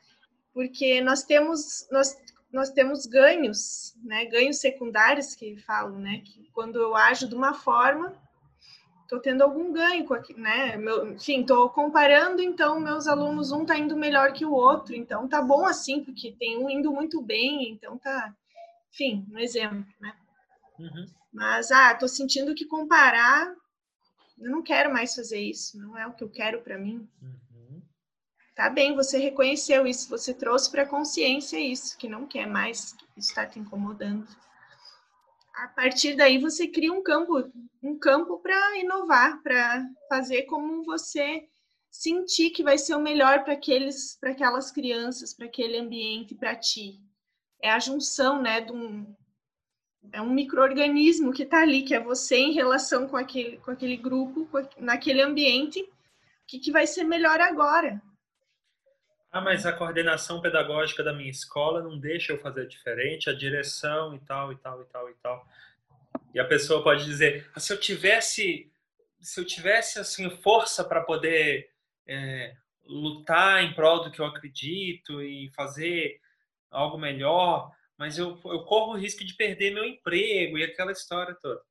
Porque 0.54 1.02
nós 1.02 1.24
temos, 1.24 1.88
nós, 1.92 2.18
nós 2.52 2.70
temos 2.70 3.06
ganhos, 3.06 3.96
né? 4.04 4.26
Ganhos 4.26 4.58
secundários 4.58 5.34
que 5.34 5.58
falam, 5.58 5.98
né? 6.00 6.22
Que 6.24 6.50
quando 6.52 6.80
eu 6.80 6.96
ajo 6.96 7.28
de 7.28 7.36
uma 7.36 7.54
forma, 7.54 8.16
estou 9.10 9.20
tendo 9.20 9.42
algum 9.42 9.74
ganho 9.74 10.06
com 10.06 10.14
aqui, 10.14 10.40
né? 10.40 10.78
Meu, 10.78 11.14
enfim, 11.14 11.42
estou 11.42 11.68
comparando, 11.72 12.44
então 12.44 12.80
meus 12.80 13.08
alunos 13.08 13.52
um 13.52 13.64
está 13.64 13.76
indo 13.76 13.98
melhor 13.98 14.34
que 14.34 14.46
o 14.46 14.52
outro, 14.52 14.96
então 14.96 15.28
tá 15.28 15.42
bom 15.42 15.66
assim, 15.66 16.04
porque 16.04 16.32
tem 16.34 16.60
um 16.60 16.70
indo 16.70 16.94
muito 16.94 17.20
bem, 17.20 17.72
então 17.72 17.98
tá, 17.98 18.32
enfim, 18.94 19.26
um 19.32 19.40
exemplo, 19.40 19.84
né? 20.00 20.14
Uhum. 20.78 21.08
Mas 21.34 21.72
ah, 21.72 21.92
estou 21.92 22.08
sentindo 22.08 22.54
que 22.54 22.66
comparar, 22.66 23.52
eu 24.38 24.52
não 24.52 24.62
quero 24.62 24.94
mais 24.94 25.16
fazer 25.16 25.40
isso, 25.40 25.80
não 25.80 25.98
é 25.98 26.06
o 26.06 26.14
que 26.14 26.24
eu 26.24 26.30
quero 26.30 26.62
para 26.62 26.78
mim. 26.78 27.10
Uhum. 27.20 27.82
Tá 28.56 28.70
bem, 28.70 28.96
você 28.96 29.18
reconheceu 29.18 29.88
isso, 29.88 30.08
você 30.08 30.36
trouxe 30.36 30.70
para 30.70 30.84
a 30.84 30.88
consciência 30.88 31.60
isso, 31.60 31.98
que 31.98 32.08
não 32.08 32.28
quer 32.28 32.46
mais, 32.46 32.94
que 32.94 33.06
isso 33.18 33.30
está 33.30 33.44
te 33.44 33.58
incomodando 33.58 34.28
a 35.60 35.68
partir 35.68 36.16
daí 36.16 36.38
você 36.38 36.68
cria 36.68 36.92
um 36.92 37.04
campo, 37.04 37.52
um 37.84 37.98
campo 37.98 38.40
para 38.40 38.78
inovar, 38.78 39.42
para 39.44 39.86
fazer 40.08 40.44
como 40.44 40.84
você 40.84 41.48
sentir 41.92 42.52
que 42.52 42.64
vai 42.64 42.78
ser 42.78 42.96
o 42.96 43.02
melhor 43.02 43.44
para 43.44 43.54
aqueles, 43.54 44.18
para 44.20 44.32
aquelas 44.32 44.72
crianças, 44.72 45.34
para 45.34 45.48
aquele 45.48 45.78
ambiente, 45.78 46.34
para 46.34 46.56
ti. 46.56 47.00
É 47.62 47.70
a 47.70 47.80
junção, 47.80 48.42
né, 48.42 48.62
de 48.62 48.72
um 48.72 49.14
é 50.14 50.22
um 50.22 50.32
microorganismo 50.32 51.34
que 51.34 51.44
está 51.44 51.62
ali, 51.62 51.84
que 51.84 51.94
é 51.94 52.00
você 52.00 52.38
em 52.38 52.54
relação 52.54 53.06
com 53.06 53.18
aquele, 53.18 53.58
com 53.58 53.70
aquele 53.70 53.98
grupo, 53.98 54.48
naquele 54.78 55.22
ambiente, 55.22 55.82
o 55.82 55.88
que, 56.48 56.58
que 56.58 56.72
vai 56.72 56.88
ser 56.88 57.04
melhor 57.04 57.42
agora. 57.42 58.02
Ah, 59.32 59.42
mas 59.42 59.66
a 59.66 59.72
coordenação 59.72 60.42
pedagógica 60.42 61.04
da 61.04 61.14
minha 61.14 61.30
escola 61.30 61.84
não 61.84 62.00
deixa 62.00 62.34
eu 62.34 62.40
fazer 62.40 62.68
diferente, 62.68 63.30
a 63.30 63.34
direção 63.34 64.16
e 64.16 64.20
tal, 64.20 64.52
e 64.52 64.58
tal, 64.58 64.82
e 64.82 64.86
tal, 64.86 65.10
e 65.10 65.14
tal. 65.16 65.48
E 66.34 66.40
a 66.40 66.46
pessoa 66.46 66.84
pode 66.84 67.06
dizer, 67.06 67.50
ah, 67.54 67.60
se 67.60 67.72
eu 67.72 67.80
tivesse, 67.80 68.72
se 69.22 69.40
eu 69.40 69.46
tivesse 69.46 70.00
assim 70.00 70.30
força 70.30 70.84
para 70.84 71.02
poder 71.02 71.70
é, 72.08 72.56
lutar 72.84 73.64
em 73.64 73.74
prol 73.76 74.04
do 74.04 74.12
que 74.12 74.20
eu 74.20 74.26
acredito 74.26 75.22
e 75.22 75.52
fazer 75.56 76.20
algo 76.72 76.98
melhor, 76.98 77.72
mas 77.96 78.18
eu, 78.18 78.40
eu 78.46 78.64
corro 78.64 78.94
o 78.94 78.98
risco 78.98 79.24
de 79.24 79.36
perder 79.36 79.74
meu 79.74 79.86
emprego 79.86 80.58
e 80.58 80.64
aquela 80.64 80.92
história 80.92 81.36
toda. 81.36 81.62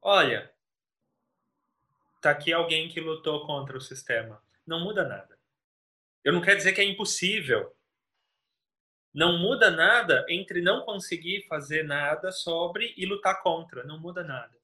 Olha, 0.00 0.52
tá 2.20 2.30
aqui 2.30 2.52
alguém 2.52 2.88
que 2.88 3.00
lutou 3.00 3.44
contra 3.46 3.76
o 3.76 3.80
sistema. 3.80 4.40
Não 4.66 4.80
muda 4.80 5.06
nada. 5.06 5.31
Eu 6.24 6.32
não 6.32 6.40
quero 6.40 6.56
dizer 6.56 6.72
que 6.72 6.80
é 6.80 6.84
impossível. 6.84 7.74
Não 9.12 9.38
muda 9.38 9.70
nada 9.70 10.24
entre 10.28 10.62
não 10.62 10.84
conseguir 10.84 11.46
fazer 11.46 11.82
nada 11.82 12.32
sobre 12.32 12.94
e 12.96 13.04
lutar 13.04 13.42
contra. 13.42 13.84
Não 13.84 13.98
muda 13.98 14.22
nada. 14.22 14.56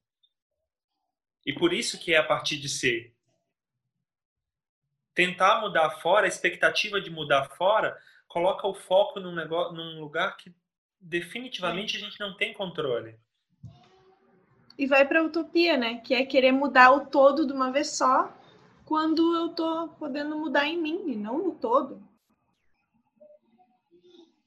E 1.45 1.53
por 1.53 1.73
isso 1.73 1.99
que 1.99 2.15
é 2.15 2.17
a 2.17 2.25
partir 2.25 2.59
de 2.59 2.69
ser. 2.69 3.15
Tentar 5.15 5.61
mudar 5.61 5.91
fora, 6.01 6.27
a 6.27 6.29
expectativa 6.29 7.01
de 7.01 7.11
mudar 7.11 7.49
fora, 7.57 8.01
coloca 8.29 8.67
o 8.67 8.75
foco 8.75 9.19
num, 9.19 9.35
negócio, 9.35 9.75
num 9.75 10.01
lugar 10.01 10.37
que 10.37 10.55
definitivamente 11.01 11.97
a 11.97 12.01
gente 12.01 12.19
não 12.21 12.37
tem 12.37 12.53
controle. 12.53 13.19
E 14.79 14.87
vai 14.87 15.07
para 15.07 15.21
a 15.21 15.25
utopia, 15.25 15.77
né? 15.77 16.01
Que 16.01 16.15
é 16.15 16.25
querer 16.25 16.53
mudar 16.53 16.93
o 16.93 17.07
todo 17.07 17.47
de 17.47 17.53
uma 17.53 17.73
vez 17.73 17.97
só 17.97 18.33
quando 18.89 19.37
eu 19.37 19.55
tô 19.55 19.89
podendo 19.99 20.35
mudar 20.35 20.65
em 20.65 20.81
mim 20.81 21.11
e 21.11 21.15
não 21.15 21.37
no 21.45 21.55
todo. 21.57 22.03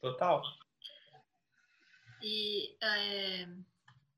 Total. 0.01 0.41
E 2.23 2.75
é, 2.81 3.47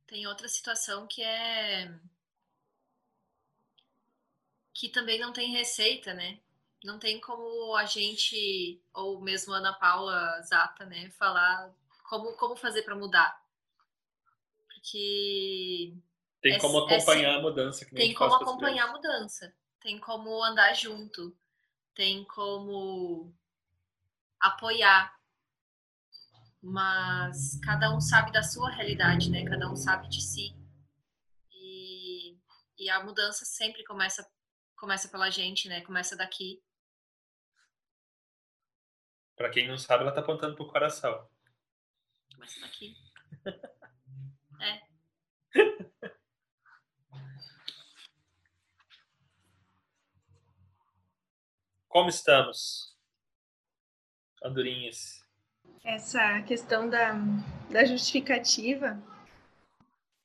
tem 0.07 0.25
outra 0.25 0.47
situação 0.47 1.05
que 1.07 1.21
é 1.21 1.93
que 4.73 4.87
também 4.87 5.19
não 5.19 5.33
tem 5.33 5.51
receita, 5.51 6.13
né? 6.13 6.39
Não 6.85 6.97
tem 6.97 7.19
como 7.19 7.75
a 7.75 7.83
gente, 7.83 8.81
ou 8.93 9.19
mesmo 9.19 9.51
Ana 9.51 9.73
Paula 9.73 10.41
Zata, 10.43 10.85
né, 10.85 11.09
falar 11.11 11.69
como, 12.09 12.31
como 12.37 12.55
fazer 12.55 12.83
para 12.83 12.95
mudar. 12.95 13.45
Porque. 14.69 15.93
Tem 16.41 16.57
como 16.59 16.79
é, 16.89 16.95
acompanhar 16.95 17.33
é, 17.33 17.35
a 17.35 17.41
mudança. 17.41 17.85
Que 17.85 17.93
tem 17.93 18.13
como 18.13 18.35
acompanhar 18.35 18.87
a 18.87 18.91
mudança 18.93 19.53
tem 19.83 19.99
como 19.99 20.41
andar 20.41 20.73
junto, 20.73 21.37
tem 21.93 22.23
como 22.23 23.35
apoiar. 24.39 25.13
Mas 26.61 27.59
cada 27.61 27.93
um 27.93 27.99
sabe 27.99 28.31
da 28.31 28.41
sua 28.41 28.71
realidade, 28.71 29.29
né? 29.29 29.43
Cada 29.43 29.69
um 29.69 29.75
sabe 29.75 30.07
de 30.07 30.21
si. 30.21 30.55
E, 31.51 32.37
e 32.77 32.89
a 32.89 33.03
mudança 33.03 33.43
sempre 33.43 33.83
começa 33.83 34.25
começa 34.77 35.09
pela 35.09 35.29
gente, 35.29 35.67
né? 35.67 35.81
Começa 35.81 36.15
daqui. 36.15 36.63
Para 39.35 39.49
quem 39.49 39.67
não 39.67 39.77
sabe, 39.77 40.03
ela 40.03 40.13
tá 40.13 40.21
apontando 40.21 40.55
pro 40.55 40.67
coração. 40.67 41.29
Começa 42.33 42.61
daqui. 42.61 42.95
é. 44.61 44.92
Como 51.93 52.09
estamos, 52.09 52.97
andorinhas? 54.43 55.23
Essa 55.85 56.41
questão 56.41 56.89
da, 56.89 57.13
da 57.69 57.85
justificativa, 57.85 58.99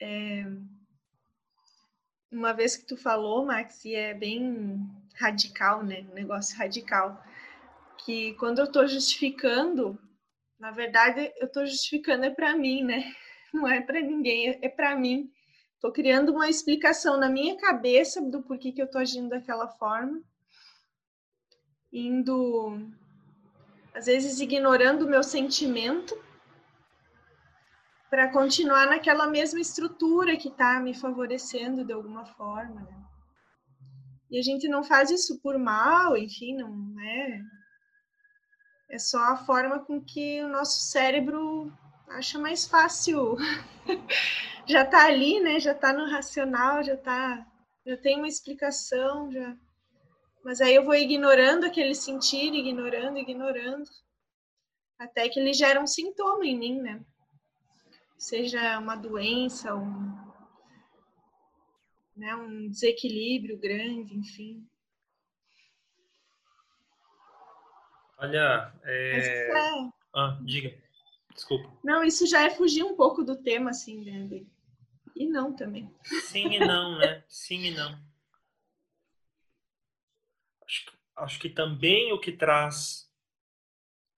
é, 0.01 0.47
uma 2.33 2.55
vez 2.55 2.75
que 2.75 2.87
tu 2.87 2.97
falou, 2.97 3.45
Max, 3.45 3.85
e 3.85 3.95
é 3.95 4.15
bem 4.15 4.81
radical, 5.15 5.85
né? 5.85 6.07
Um 6.11 6.15
negócio 6.15 6.57
radical. 6.57 7.23
Que 7.99 8.33
quando 8.37 8.61
eu 8.61 8.65
estou 8.65 8.89
justificando, 8.89 10.01
na 10.59 10.71
verdade, 10.71 11.31
eu 11.37 11.49
estou 11.49 11.67
justificando 11.67 12.25
é 12.25 12.31
para 12.31 12.57
mim, 12.57 12.83
né? 12.83 13.15
Não 13.53 13.69
é 13.69 13.83
para 13.83 14.01
ninguém, 14.01 14.49
é, 14.49 14.59
é 14.63 14.69
para 14.71 14.97
mim. 14.97 15.31
Estou 15.75 15.93
criando 15.93 16.33
uma 16.33 16.49
explicação 16.49 17.19
na 17.19 17.29
minha 17.29 17.59
cabeça 17.59 18.23
do 18.23 18.43
porquê 18.43 18.73
que 18.73 18.81
eu 18.81 18.87
estou 18.87 19.03
agindo 19.03 19.29
daquela 19.29 19.69
forma 19.69 20.23
indo, 21.93 22.81
às 23.95 24.07
vezes, 24.07 24.41
ignorando 24.41 25.07
o 25.07 25.09
meu 25.09 25.23
sentimento 25.23 26.17
para 28.11 28.31
continuar 28.33 28.87
naquela 28.87 29.27
mesma 29.27 29.61
estrutura 29.61 30.37
que 30.37 30.49
está 30.49 30.81
me 30.81 30.95
favorecendo 30.95 31.85
de 31.85 31.93
alguma 31.93 32.25
forma. 32.25 32.81
Né? 32.81 33.05
E 34.31 34.39
a 34.39 34.43
gente 34.43 34.69
não 34.69 34.83
faz 34.83 35.11
isso 35.11 35.41
por 35.41 35.59
mal, 35.59 36.17
enfim, 36.17 36.57
não 36.57 37.01
é. 37.01 37.41
É 38.91 38.99
só 38.99 39.19
a 39.33 39.37
forma 39.37 39.81
com 39.81 40.01
que 40.01 40.43
o 40.43 40.49
nosso 40.49 40.81
cérebro 40.91 41.71
acha 42.09 42.39
mais 42.39 42.67
fácil. 42.67 43.37
já 44.67 44.83
está 44.83 45.07
ali, 45.07 45.41
né? 45.41 45.61
Já 45.61 45.73
está 45.73 45.93
no 45.93 46.11
racional, 46.11 46.83
já 46.83 46.97
tá, 46.97 47.47
já 47.87 47.97
tem 47.99 48.17
uma 48.17 48.29
explicação, 48.29 49.31
já 49.31 49.55
mas 50.45 50.61
aí 50.61 50.75
eu 50.75 50.85
vou 50.85 50.95
ignorando 50.95 51.65
aquele 51.65 51.95
sentir, 51.95 52.53
ignorando, 52.55 53.19
ignorando, 53.19 53.89
até 54.99 55.29
que 55.29 55.39
ele 55.39 55.53
gera 55.53 55.81
um 55.81 55.87
sintoma 55.87 56.45
em 56.47 56.59
mim, 56.59 56.81
né? 56.81 57.05
Seja 58.17 58.79
uma 58.79 58.97
doença, 58.97 59.75
um, 59.75 60.33
né, 62.17 62.35
um 62.35 62.69
desequilíbrio 62.69 63.59
grande, 63.59 64.17
enfim. 64.17 64.67
Olha, 68.19 68.73
é... 68.85 69.51
é... 69.51 69.91
Ah, 70.15 70.39
diga. 70.43 70.77
Desculpa. 71.33 71.73
Não, 71.85 72.03
isso 72.03 72.27
já 72.27 72.43
é 72.43 72.51
fugir 72.51 72.83
um 72.83 72.97
pouco 72.97 73.23
do 73.23 73.37
tema, 73.37 73.71
assim, 73.71 74.05
né? 74.05 74.45
E 75.15 75.27
não 75.27 75.55
também. 75.55 75.95
Sim 76.23 76.55
e 76.55 76.59
não, 76.59 76.99
né? 76.99 77.23
Sim 77.29 77.67
e 77.67 77.71
não 77.71 78.08
acho 81.19 81.39
que 81.39 81.49
também 81.49 82.13
o 82.13 82.21
que 82.21 82.33
traz 82.33 83.11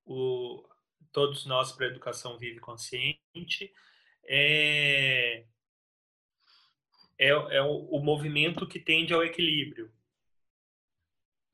o, 0.05 0.65
todos 1.13 1.47
nós 1.47 1.73
para 1.73 1.87
a 1.87 1.89
educação 1.89 2.39
vive 2.39 2.61
consciente 2.61 3.73
é, 4.25 5.45
é, 7.19 7.29
é 7.29 7.63
o, 7.63 7.87
o, 7.91 8.03
movimento 8.03 8.67
que 8.67 8.79
tende 8.79 9.13
ao 9.13 9.25
equilíbrio. 9.25 9.93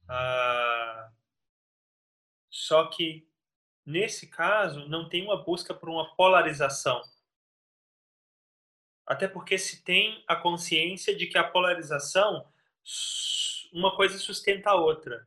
Ah, 0.08 1.10
só 2.50 2.86
que, 2.88 3.28
nesse 3.84 4.28
caso, 4.28 4.88
não 4.88 5.08
tem 5.08 5.24
uma 5.24 5.42
busca 5.42 5.74
por 5.74 5.88
uma 5.88 6.14
polarização. 6.16 7.02
Até 9.06 9.28
porque 9.28 9.56
se 9.58 9.84
tem 9.84 10.24
a 10.26 10.34
consciência 10.34 11.14
de 11.14 11.26
que 11.26 11.38
a 11.38 11.44
polarização, 11.44 12.46
uma 13.72 13.94
coisa 13.96 14.18
sustenta 14.18 14.70
a 14.70 14.74
outra 14.74 15.26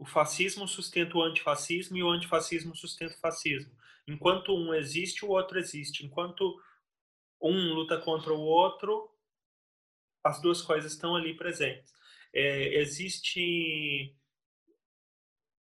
o 0.00 0.06
fascismo 0.06 0.66
sustenta 0.66 1.14
o 1.18 1.22
antifascismo 1.22 1.94
e 1.94 2.02
o 2.02 2.08
antifascismo 2.08 2.74
sustenta 2.74 3.14
o 3.14 3.20
fascismo. 3.20 3.70
Enquanto 4.08 4.56
um 4.56 4.72
existe, 4.72 5.26
o 5.26 5.28
outro 5.28 5.58
existe. 5.58 6.06
Enquanto 6.06 6.58
um 7.38 7.74
luta 7.74 8.00
contra 8.00 8.32
o 8.32 8.40
outro, 8.40 9.14
as 10.24 10.40
duas 10.40 10.62
coisas 10.62 10.92
estão 10.92 11.14
ali 11.14 11.36
presentes. 11.36 11.92
É, 12.32 12.76
existe 12.76 14.16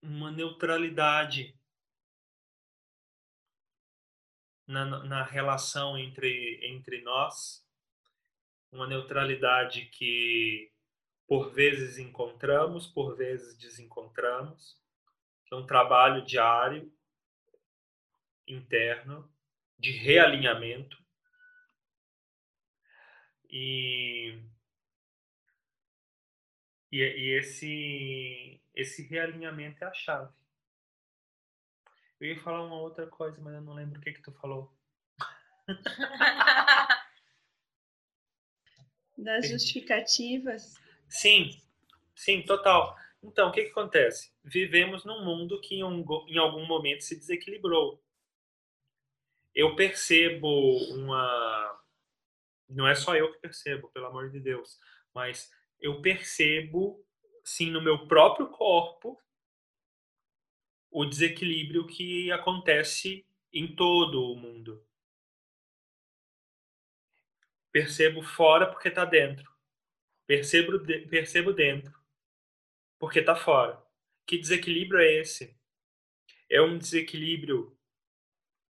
uma 0.02 0.30
neutralidade 0.30 1.58
na, 4.66 4.84
na 5.02 5.22
relação 5.22 5.96
entre, 5.96 6.60
entre 6.62 7.00
nós, 7.00 7.66
uma 8.70 8.86
neutralidade 8.86 9.86
que 9.86 10.70
por 11.26 11.52
vezes 11.52 11.98
encontramos, 11.98 12.86
por 12.86 13.16
vezes 13.16 13.56
desencontramos. 13.58 14.80
É 15.52 15.56
um 15.56 15.66
trabalho 15.66 16.24
diário, 16.24 16.92
interno, 18.46 19.32
de 19.78 19.92
realinhamento. 19.92 20.96
E 23.48 24.42
E, 26.90 26.98
e 26.98 27.38
esse, 27.38 28.60
esse 28.74 29.02
realinhamento 29.02 29.84
é 29.84 29.86
a 29.86 29.92
chave. 29.92 30.32
Eu 32.18 32.28
ia 32.28 32.40
falar 32.40 32.64
uma 32.64 32.80
outra 32.80 33.06
coisa, 33.06 33.38
mas 33.42 33.54
eu 33.54 33.60
não 33.60 33.74
lembro 33.74 33.98
o 33.98 34.02
que 34.02 34.12
que 34.12 34.22
tu 34.22 34.32
falou. 34.32 34.74
Das 39.18 39.48
justificativas. 39.48 40.74
Sim, 41.08 41.50
sim, 42.14 42.42
total. 42.42 42.96
Então, 43.22 43.48
o 43.48 43.52
que, 43.52 43.64
que 43.64 43.70
acontece? 43.70 44.32
Vivemos 44.44 45.04
num 45.04 45.24
mundo 45.24 45.60
que 45.60 45.76
em, 45.76 45.84
um, 45.84 46.04
em 46.28 46.38
algum 46.38 46.66
momento 46.66 47.02
se 47.02 47.16
desequilibrou. 47.18 48.02
Eu 49.54 49.74
percebo 49.74 50.48
uma. 50.94 51.80
Não 52.68 52.86
é 52.86 52.94
só 52.94 53.16
eu 53.16 53.32
que 53.32 53.40
percebo, 53.40 53.90
pelo 53.90 54.06
amor 54.06 54.30
de 54.30 54.40
Deus, 54.40 54.78
mas 55.14 55.50
eu 55.80 56.00
percebo, 56.02 57.04
sim, 57.44 57.70
no 57.70 57.82
meu 57.82 58.06
próprio 58.08 58.48
corpo, 58.48 59.20
o 60.90 61.04
desequilíbrio 61.04 61.86
que 61.86 62.32
acontece 62.32 63.24
em 63.52 63.72
todo 63.76 64.32
o 64.32 64.36
mundo. 64.36 64.84
Percebo 67.70 68.22
fora 68.22 68.66
porque 68.66 68.88
está 68.88 69.04
dentro. 69.04 69.48
Percebo, 70.26 70.80
percebo 71.08 71.52
dentro 71.52 71.94
porque 72.98 73.20
está 73.20 73.36
fora. 73.36 73.82
Que 74.26 74.38
desequilíbrio 74.38 75.00
é 75.00 75.20
esse? 75.20 75.56
É 76.50 76.60
um 76.60 76.78
desequilíbrio 76.78 77.76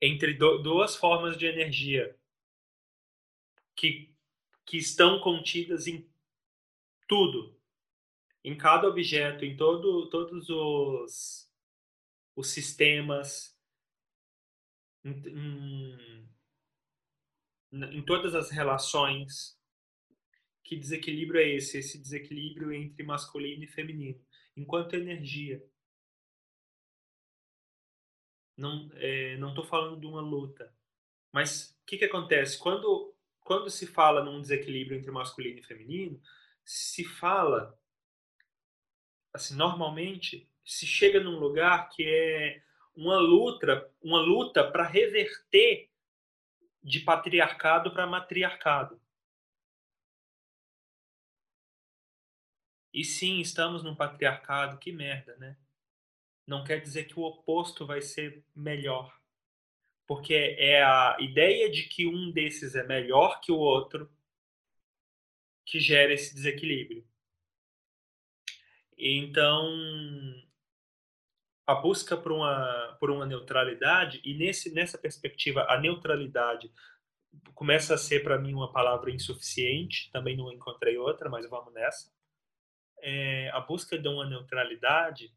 entre 0.00 0.34
duas 0.34 0.96
formas 0.96 1.36
de 1.36 1.46
energia 1.46 2.18
que, 3.76 4.14
que 4.66 4.76
estão 4.76 5.20
contidas 5.20 5.86
em 5.86 6.10
tudo, 7.06 7.60
em 8.42 8.56
cada 8.56 8.88
objeto, 8.88 9.44
em 9.44 9.56
todo, 9.56 10.08
todos 10.10 10.48
os, 10.48 11.50
os 12.34 12.48
sistemas, 12.48 13.56
em, 15.04 15.12
em, 15.28 16.28
em 17.72 18.04
todas 18.04 18.34
as 18.34 18.50
relações. 18.50 19.60
Que 20.64 20.76
desequilíbrio 20.76 21.40
é 21.40 21.48
esse? 21.48 21.78
Esse 21.78 21.98
desequilíbrio 21.98 22.72
entre 22.72 23.02
masculino 23.02 23.64
e 23.64 23.68
feminino, 23.68 24.20
enquanto 24.56 24.94
energia. 24.94 25.62
Não 28.56 28.90
é, 28.94 29.36
não 29.38 29.50
estou 29.50 29.64
falando 29.64 29.98
de 29.98 30.06
uma 30.06 30.20
luta, 30.20 30.72
mas 31.32 31.76
o 31.82 31.86
que, 31.86 31.98
que 31.98 32.04
acontece 32.04 32.58
quando 32.58 33.14
quando 33.40 33.68
se 33.70 33.88
fala 33.88 34.22
num 34.22 34.40
desequilíbrio 34.40 34.96
entre 34.98 35.10
masculino 35.10 35.58
e 35.58 35.64
feminino? 35.64 36.20
Se 36.64 37.04
fala 37.04 37.76
assim 39.32 39.56
normalmente 39.56 40.48
se 40.64 40.86
chega 40.86 41.20
num 41.20 41.38
lugar 41.38 41.88
que 41.88 42.04
é 42.06 42.62
uma 42.94 43.18
luta, 43.18 43.90
uma 44.02 44.20
luta 44.20 44.70
para 44.70 44.86
reverter 44.86 45.90
de 46.82 47.00
patriarcado 47.00 47.92
para 47.92 48.06
matriarcado. 48.06 49.00
E 52.92 53.04
sim, 53.04 53.40
estamos 53.40 53.82
num 53.82 53.94
patriarcado, 53.94 54.78
que 54.78 54.92
merda, 54.92 55.34
né? 55.36 55.56
Não 56.46 56.62
quer 56.62 56.80
dizer 56.80 57.04
que 57.04 57.18
o 57.18 57.22
oposto 57.22 57.86
vai 57.86 58.02
ser 58.02 58.44
melhor. 58.54 59.18
Porque 60.06 60.34
é 60.34 60.82
a 60.82 61.16
ideia 61.20 61.70
de 61.70 61.84
que 61.84 62.06
um 62.06 62.30
desses 62.30 62.74
é 62.74 62.84
melhor 62.84 63.40
que 63.40 63.50
o 63.50 63.58
outro 63.58 64.10
que 65.64 65.80
gera 65.80 66.12
esse 66.12 66.34
desequilíbrio. 66.34 67.06
Então, 68.98 69.72
a 71.66 71.74
busca 71.74 72.16
por 72.16 72.32
uma, 72.32 72.96
por 73.00 73.10
uma 73.10 73.24
neutralidade, 73.24 74.20
e 74.24 74.34
nesse, 74.34 74.72
nessa 74.74 74.98
perspectiva, 74.98 75.64
a 75.68 75.80
neutralidade 75.80 76.70
começa 77.54 77.94
a 77.94 77.98
ser 77.98 78.22
para 78.22 78.38
mim 78.38 78.52
uma 78.52 78.70
palavra 78.70 79.10
insuficiente, 79.10 80.10
também 80.10 80.36
não 80.36 80.52
encontrei 80.52 80.98
outra, 80.98 81.30
mas 81.30 81.48
vamos 81.48 81.72
nessa 81.72 82.12
é, 83.02 83.50
a 83.50 83.60
busca 83.60 83.98
de 83.98 84.08
uma 84.08 84.24
neutralidade, 84.24 85.34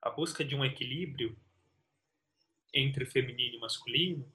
a 0.00 0.10
busca 0.10 0.42
de 0.42 0.56
um 0.56 0.64
equilíbrio 0.64 1.38
entre 2.72 3.04
feminino 3.04 3.56
e 3.56 3.60
masculino, 3.60 4.32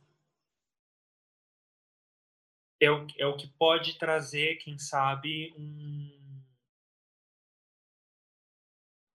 é 2.79 2.91
o, 2.91 3.07
é 3.17 3.25
o 3.25 3.35
que 3.35 3.47
pode 3.47 3.97
trazer, 3.97 4.57
quem 4.57 4.77
sabe, 4.77 5.53
um, 5.57 6.43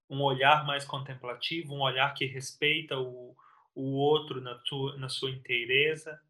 um 0.09 0.23
olhar 0.23 0.67
mais 0.67 0.85
contemplativo, 0.85 1.75
um 1.75 1.83
olhar 1.83 2.13
que 2.15 2.25
respeita 2.25 2.99
o, 2.99 3.37
o 3.75 3.93
outro 3.93 4.41
na, 4.41 4.57
tu, 4.57 4.97
na 4.99 5.09
sua 5.09 5.31
inteireza, 5.31 6.21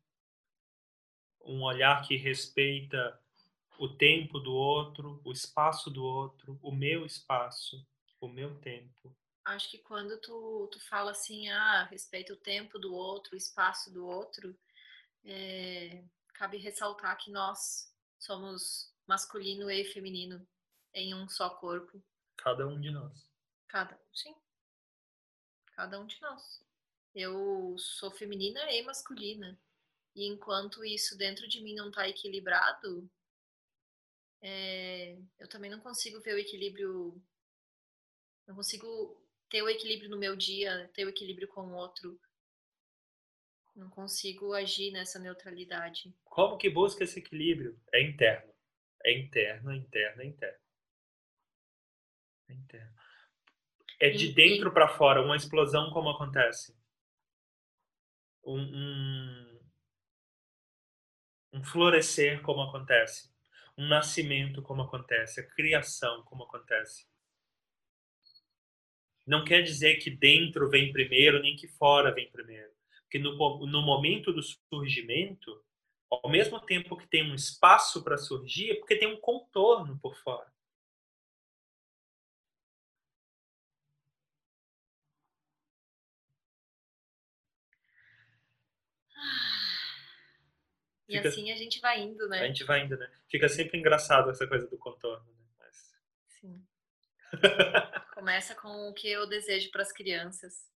um 1.42 1.62
olhar 1.62 2.06
que 2.06 2.16
respeita 2.16 3.18
o 3.80 3.88
tempo 3.88 4.38
do 4.38 4.52
outro, 4.52 5.22
o 5.24 5.32
espaço 5.32 5.90
do 5.90 6.04
outro, 6.04 6.60
o 6.62 6.70
meu 6.70 7.06
espaço, 7.06 7.82
o 8.20 8.28
meu 8.28 8.60
tempo. 8.60 9.16
Acho 9.42 9.70
que 9.70 9.78
quando 9.78 10.20
tu, 10.20 10.68
tu 10.70 10.78
fala 10.86 11.12
assim, 11.12 11.48
ah, 11.48 11.84
respeita 11.84 12.34
o 12.34 12.36
tempo 12.36 12.78
do 12.78 12.92
outro, 12.92 13.32
o 13.32 13.38
espaço 13.38 13.90
do 13.90 14.06
outro, 14.06 14.54
é, 15.24 16.04
cabe 16.34 16.58
ressaltar 16.58 17.16
que 17.16 17.30
nós 17.30 17.90
somos 18.18 18.94
masculino 19.06 19.70
e 19.70 19.82
feminino 19.82 20.46
em 20.92 21.14
um 21.14 21.26
só 21.26 21.48
corpo. 21.48 22.04
Cada 22.36 22.66
um 22.68 22.78
de 22.78 22.90
nós. 22.90 23.30
Cada 23.66 23.94
um, 23.94 24.14
sim. 24.14 24.34
Cada 25.72 25.98
um 25.98 26.06
de 26.06 26.20
nós. 26.20 26.62
Eu 27.14 27.74
sou 27.78 28.10
feminina 28.10 28.60
e 28.70 28.82
masculina. 28.82 29.58
E 30.14 30.26
enquanto 30.26 30.84
isso 30.84 31.16
dentro 31.16 31.48
de 31.48 31.62
mim 31.62 31.74
não 31.74 31.88
está 31.88 32.06
equilibrado, 32.06 33.10
é, 34.42 35.18
eu 35.38 35.48
também 35.48 35.70
não 35.70 35.80
consigo 35.80 36.20
ver 36.20 36.34
o 36.34 36.38
equilíbrio, 36.38 37.22
não 38.46 38.54
consigo 38.54 39.20
ter 39.50 39.62
o 39.62 39.68
equilíbrio 39.68 40.08
no 40.08 40.18
meu 40.18 40.34
dia, 40.34 40.90
ter 40.94 41.04
o 41.04 41.10
equilíbrio 41.10 41.48
com 41.48 41.62
o 41.62 41.74
outro. 41.74 42.18
Não 43.76 43.88
consigo 43.90 44.52
agir 44.52 44.90
nessa 44.92 45.18
neutralidade. 45.18 46.14
Como 46.24 46.56
que 46.56 46.68
busca 46.68 47.04
esse 47.04 47.18
equilíbrio? 47.18 47.78
É 47.92 48.02
interno. 48.02 48.52
É 49.04 49.18
interno, 49.18 49.70
é 49.70 49.76
interno, 49.76 50.22
é 50.22 50.26
interno. 50.26 50.60
É 52.48 52.54
interno. 52.54 52.94
É 54.00 54.10
de 54.10 54.32
dentro 54.32 54.72
para 54.72 54.88
fora, 54.88 55.22
uma 55.22 55.36
explosão 55.36 55.90
como 55.90 56.10
acontece. 56.10 56.76
Um, 58.42 58.58
um, 58.58 59.60
um 61.52 61.64
florescer 61.64 62.42
como 62.42 62.62
acontece 62.62 63.30
um 63.76 63.88
nascimento 63.88 64.62
como 64.62 64.82
acontece, 64.82 65.40
a 65.40 65.46
criação 65.46 66.22
como 66.24 66.44
acontece. 66.44 67.06
Não 69.26 69.44
quer 69.44 69.62
dizer 69.62 69.96
que 69.96 70.10
dentro 70.10 70.68
vem 70.68 70.92
primeiro, 70.92 71.40
nem 71.40 71.56
que 71.56 71.68
fora 71.68 72.12
vem 72.12 72.30
primeiro. 72.30 72.70
Porque 73.02 73.18
no, 73.18 73.66
no 73.66 73.82
momento 73.82 74.32
do 74.32 74.42
surgimento, 74.42 75.62
ao 76.10 76.30
mesmo 76.30 76.60
tempo 76.60 76.96
que 76.96 77.06
tem 77.08 77.30
um 77.30 77.34
espaço 77.34 78.02
para 78.02 78.18
surgir, 78.18 78.70
é 78.70 78.74
porque 78.74 78.96
tem 78.96 79.08
um 79.08 79.20
contorno 79.20 79.98
por 80.00 80.16
fora. 80.16 80.50
E 91.10 91.16
Fica... 91.16 91.28
assim 91.28 91.50
a 91.50 91.56
gente 91.56 91.80
vai 91.80 92.00
indo, 92.00 92.28
né? 92.28 92.40
A 92.40 92.46
gente 92.46 92.62
vai 92.62 92.84
indo, 92.84 92.96
né? 92.96 93.10
Fica 93.28 93.48
sempre 93.48 93.76
engraçado 93.76 94.30
essa 94.30 94.46
coisa 94.46 94.68
do 94.68 94.78
contorno, 94.78 95.26
né? 95.32 95.44
Mas... 95.58 95.92
Sim. 96.28 96.64
Começa 98.14 98.54
com 98.54 98.88
o 98.88 98.94
que 98.94 99.10
eu 99.10 99.26
desejo 99.26 99.72
para 99.72 99.82
as 99.82 99.90
crianças. 99.90 100.70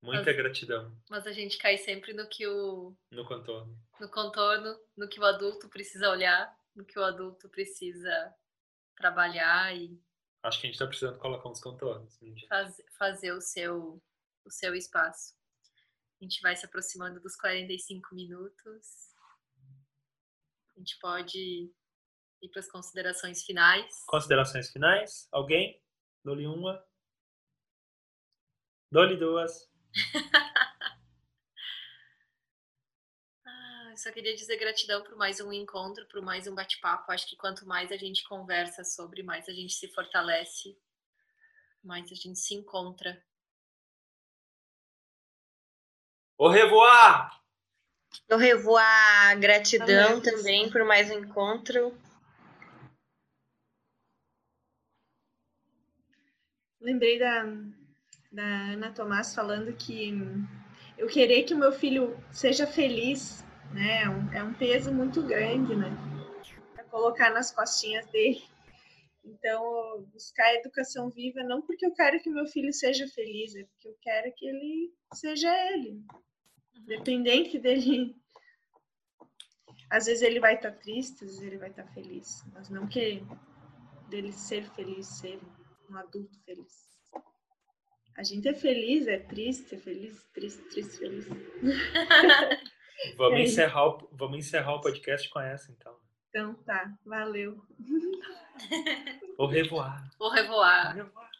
Muita 0.00 0.24
mas, 0.24 0.36
gratidão. 0.36 0.96
Mas 1.10 1.26
a 1.26 1.32
gente 1.32 1.58
cai 1.58 1.76
sempre 1.76 2.14
no 2.14 2.26
que 2.26 2.46
o. 2.46 2.96
No 3.10 3.24
contorno. 3.26 3.78
No 4.00 4.08
contorno, 4.08 4.76
no 4.96 5.08
que 5.08 5.20
o 5.20 5.24
adulto 5.24 5.68
precisa 5.68 6.08
olhar, 6.08 6.58
no 6.74 6.86
que 6.86 6.98
o 6.98 7.04
adulto 7.04 7.50
precisa 7.50 8.34
trabalhar 8.96 9.76
e. 9.76 10.00
Acho 10.42 10.58
que 10.58 10.66
a 10.66 10.68
gente 10.68 10.74
está 10.74 10.86
precisando 10.86 11.18
colocar 11.18 11.50
uns 11.50 11.60
contornos. 11.60 12.18
Faz, 12.48 12.82
fazer 12.98 13.32
o 13.32 13.40
seu, 13.42 14.02
o 14.44 14.50
seu 14.50 14.74
espaço. 14.74 15.34
A 16.22 16.24
gente 16.24 16.40
vai 16.40 16.54
se 16.54 16.64
aproximando 16.64 17.20
dos 17.20 17.34
45 17.34 18.14
minutos. 18.14 19.12
A 20.76 20.78
gente 20.78 20.96
pode 21.00 21.74
ir 22.40 22.48
para 22.48 22.60
as 22.60 22.70
considerações 22.70 23.42
finais. 23.42 24.04
Considerações 24.06 24.70
finais? 24.70 25.26
Alguém? 25.32 25.82
Dou-lhe 26.24 26.46
uma. 26.46 26.80
Dou-lhe 28.88 29.16
duas. 29.16 29.68
Eu 33.90 33.96
só 33.96 34.12
queria 34.12 34.36
dizer 34.36 34.56
gratidão 34.58 35.02
por 35.02 35.16
mais 35.16 35.40
um 35.40 35.52
encontro, 35.52 36.06
por 36.06 36.22
mais 36.22 36.46
um 36.46 36.54
bate-papo. 36.54 37.10
Acho 37.10 37.28
que 37.28 37.34
quanto 37.36 37.66
mais 37.66 37.90
a 37.90 37.96
gente 37.96 38.22
conversa 38.28 38.84
sobre, 38.84 39.24
mais 39.24 39.48
a 39.48 39.52
gente 39.52 39.72
se 39.72 39.88
fortalece, 39.88 40.80
mais 41.82 42.12
a 42.12 42.14
gente 42.14 42.38
se 42.38 42.54
encontra. 42.54 43.20
Au 46.42 46.48
revoir! 46.48 47.40
Au 48.28 48.36
revoir! 48.36 49.38
Gratidão 49.38 49.86
Valeu, 49.86 50.22
também 50.22 50.68
por 50.68 50.84
mais 50.84 51.08
um 51.08 51.20
encontro. 51.20 51.96
Lembrei 56.80 57.16
da, 57.16 57.44
da 58.32 58.42
Ana 58.72 58.90
Tomás 58.90 59.32
falando 59.32 59.72
que 59.76 60.12
eu 60.98 61.06
querer 61.06 61.44
que 61.44 61.54
o 61.54 61.56
meu 61.56 61.70
filho 61.70 62.18
seja 62.32 62.66
feliz, 62.66 63.44
né? 63.72 64.02
É 64.02 64.08
um, 64.08 64.32
é 64.32 64.42
um 64.42 64.52
peso 64.52 64.92
muito 64.92 65.22
grande, 65.22 65.76
né? 65.76 65.96
Para 66.74 66.82
colocar 66.86 67.30
nas 67.30 67.52
costinhas 67.52 68.04
dele. 68.06 68.42
Então, 69.24 70.04
buscar 70.12 70.46
a 70.46 70.54
educação 70.54 71.08
viva 71.08 71.44
não 71.44 71.62
porque 71.62 71.86
eu 71.86 71.94
quero 71.94 72.20
que 72.20 72.28
meu 72.28 72.46
filho 72.46 72.72
seja 72.72 73.06
feliz, 73.06 73.54
é 73.54 73.62
porque 73.62 73.86
eu 73.86 73.96
quero 74.02 74.34
que 74.34 74.44
ele 74.44 74.92
seja 75.14 75.48
ele. 75.70 76.04
Independente 76.82 77.58
dele. 77.58 78.16
Às 79.90 80.06
vezes 80.06 80.22
ele 80.22 80.40
vai 80.40 80.54
estar 80.54 80.72
triste, 80.72 81.24
às 81.24 81.30
vezes 81.30 81.42
ele 81.42 81.58
vai 81.58 81.68
estar 81.68 81.86
feliz, 81.92 82.44
mas 82.54 82.70
não 82.70 82.86
que 82.86 83.22
dele 84.08 84.32
ser 84.32 84.64
feliz, 84.70 85.06
ser 85.06 85.38
um 85.90 85.96
adulto 85.96 86.38
feliz. 86.44 86.92
A 88.16 88.22
gente 88.22 88.48
é 88.48 88.54
feliz, 88.54 89.06
é 89.06 89.18
triste, 89.18 89.74
é 89.74 89.78
feliz, 89.78 90.22
triste, 90.34 90.62
triste, 90.70 90.98
feliz. 90.98 91.26
vamos, 93.16 93.40
é 93.40 93.42
encerrar 93.42 93.86
o, 93.86 94.08
vamos 94.12 94.38
encerrar 94.38 94.74
o 94.74 94.80
podcast 94.80 95.28
com 95.30 95.40
essa, 95.40 95.70
então. 95.72 95.96
Então 96.28 96.54
tá, 96.64 96.94
valeu. 97.04 97.62
Au 99.38 99.46
revoir. 99.46 100.10
Au 100.18 100.30
revoir. 100.30 100.96
Au 100.96 101.04
revoir. 101.04 101.31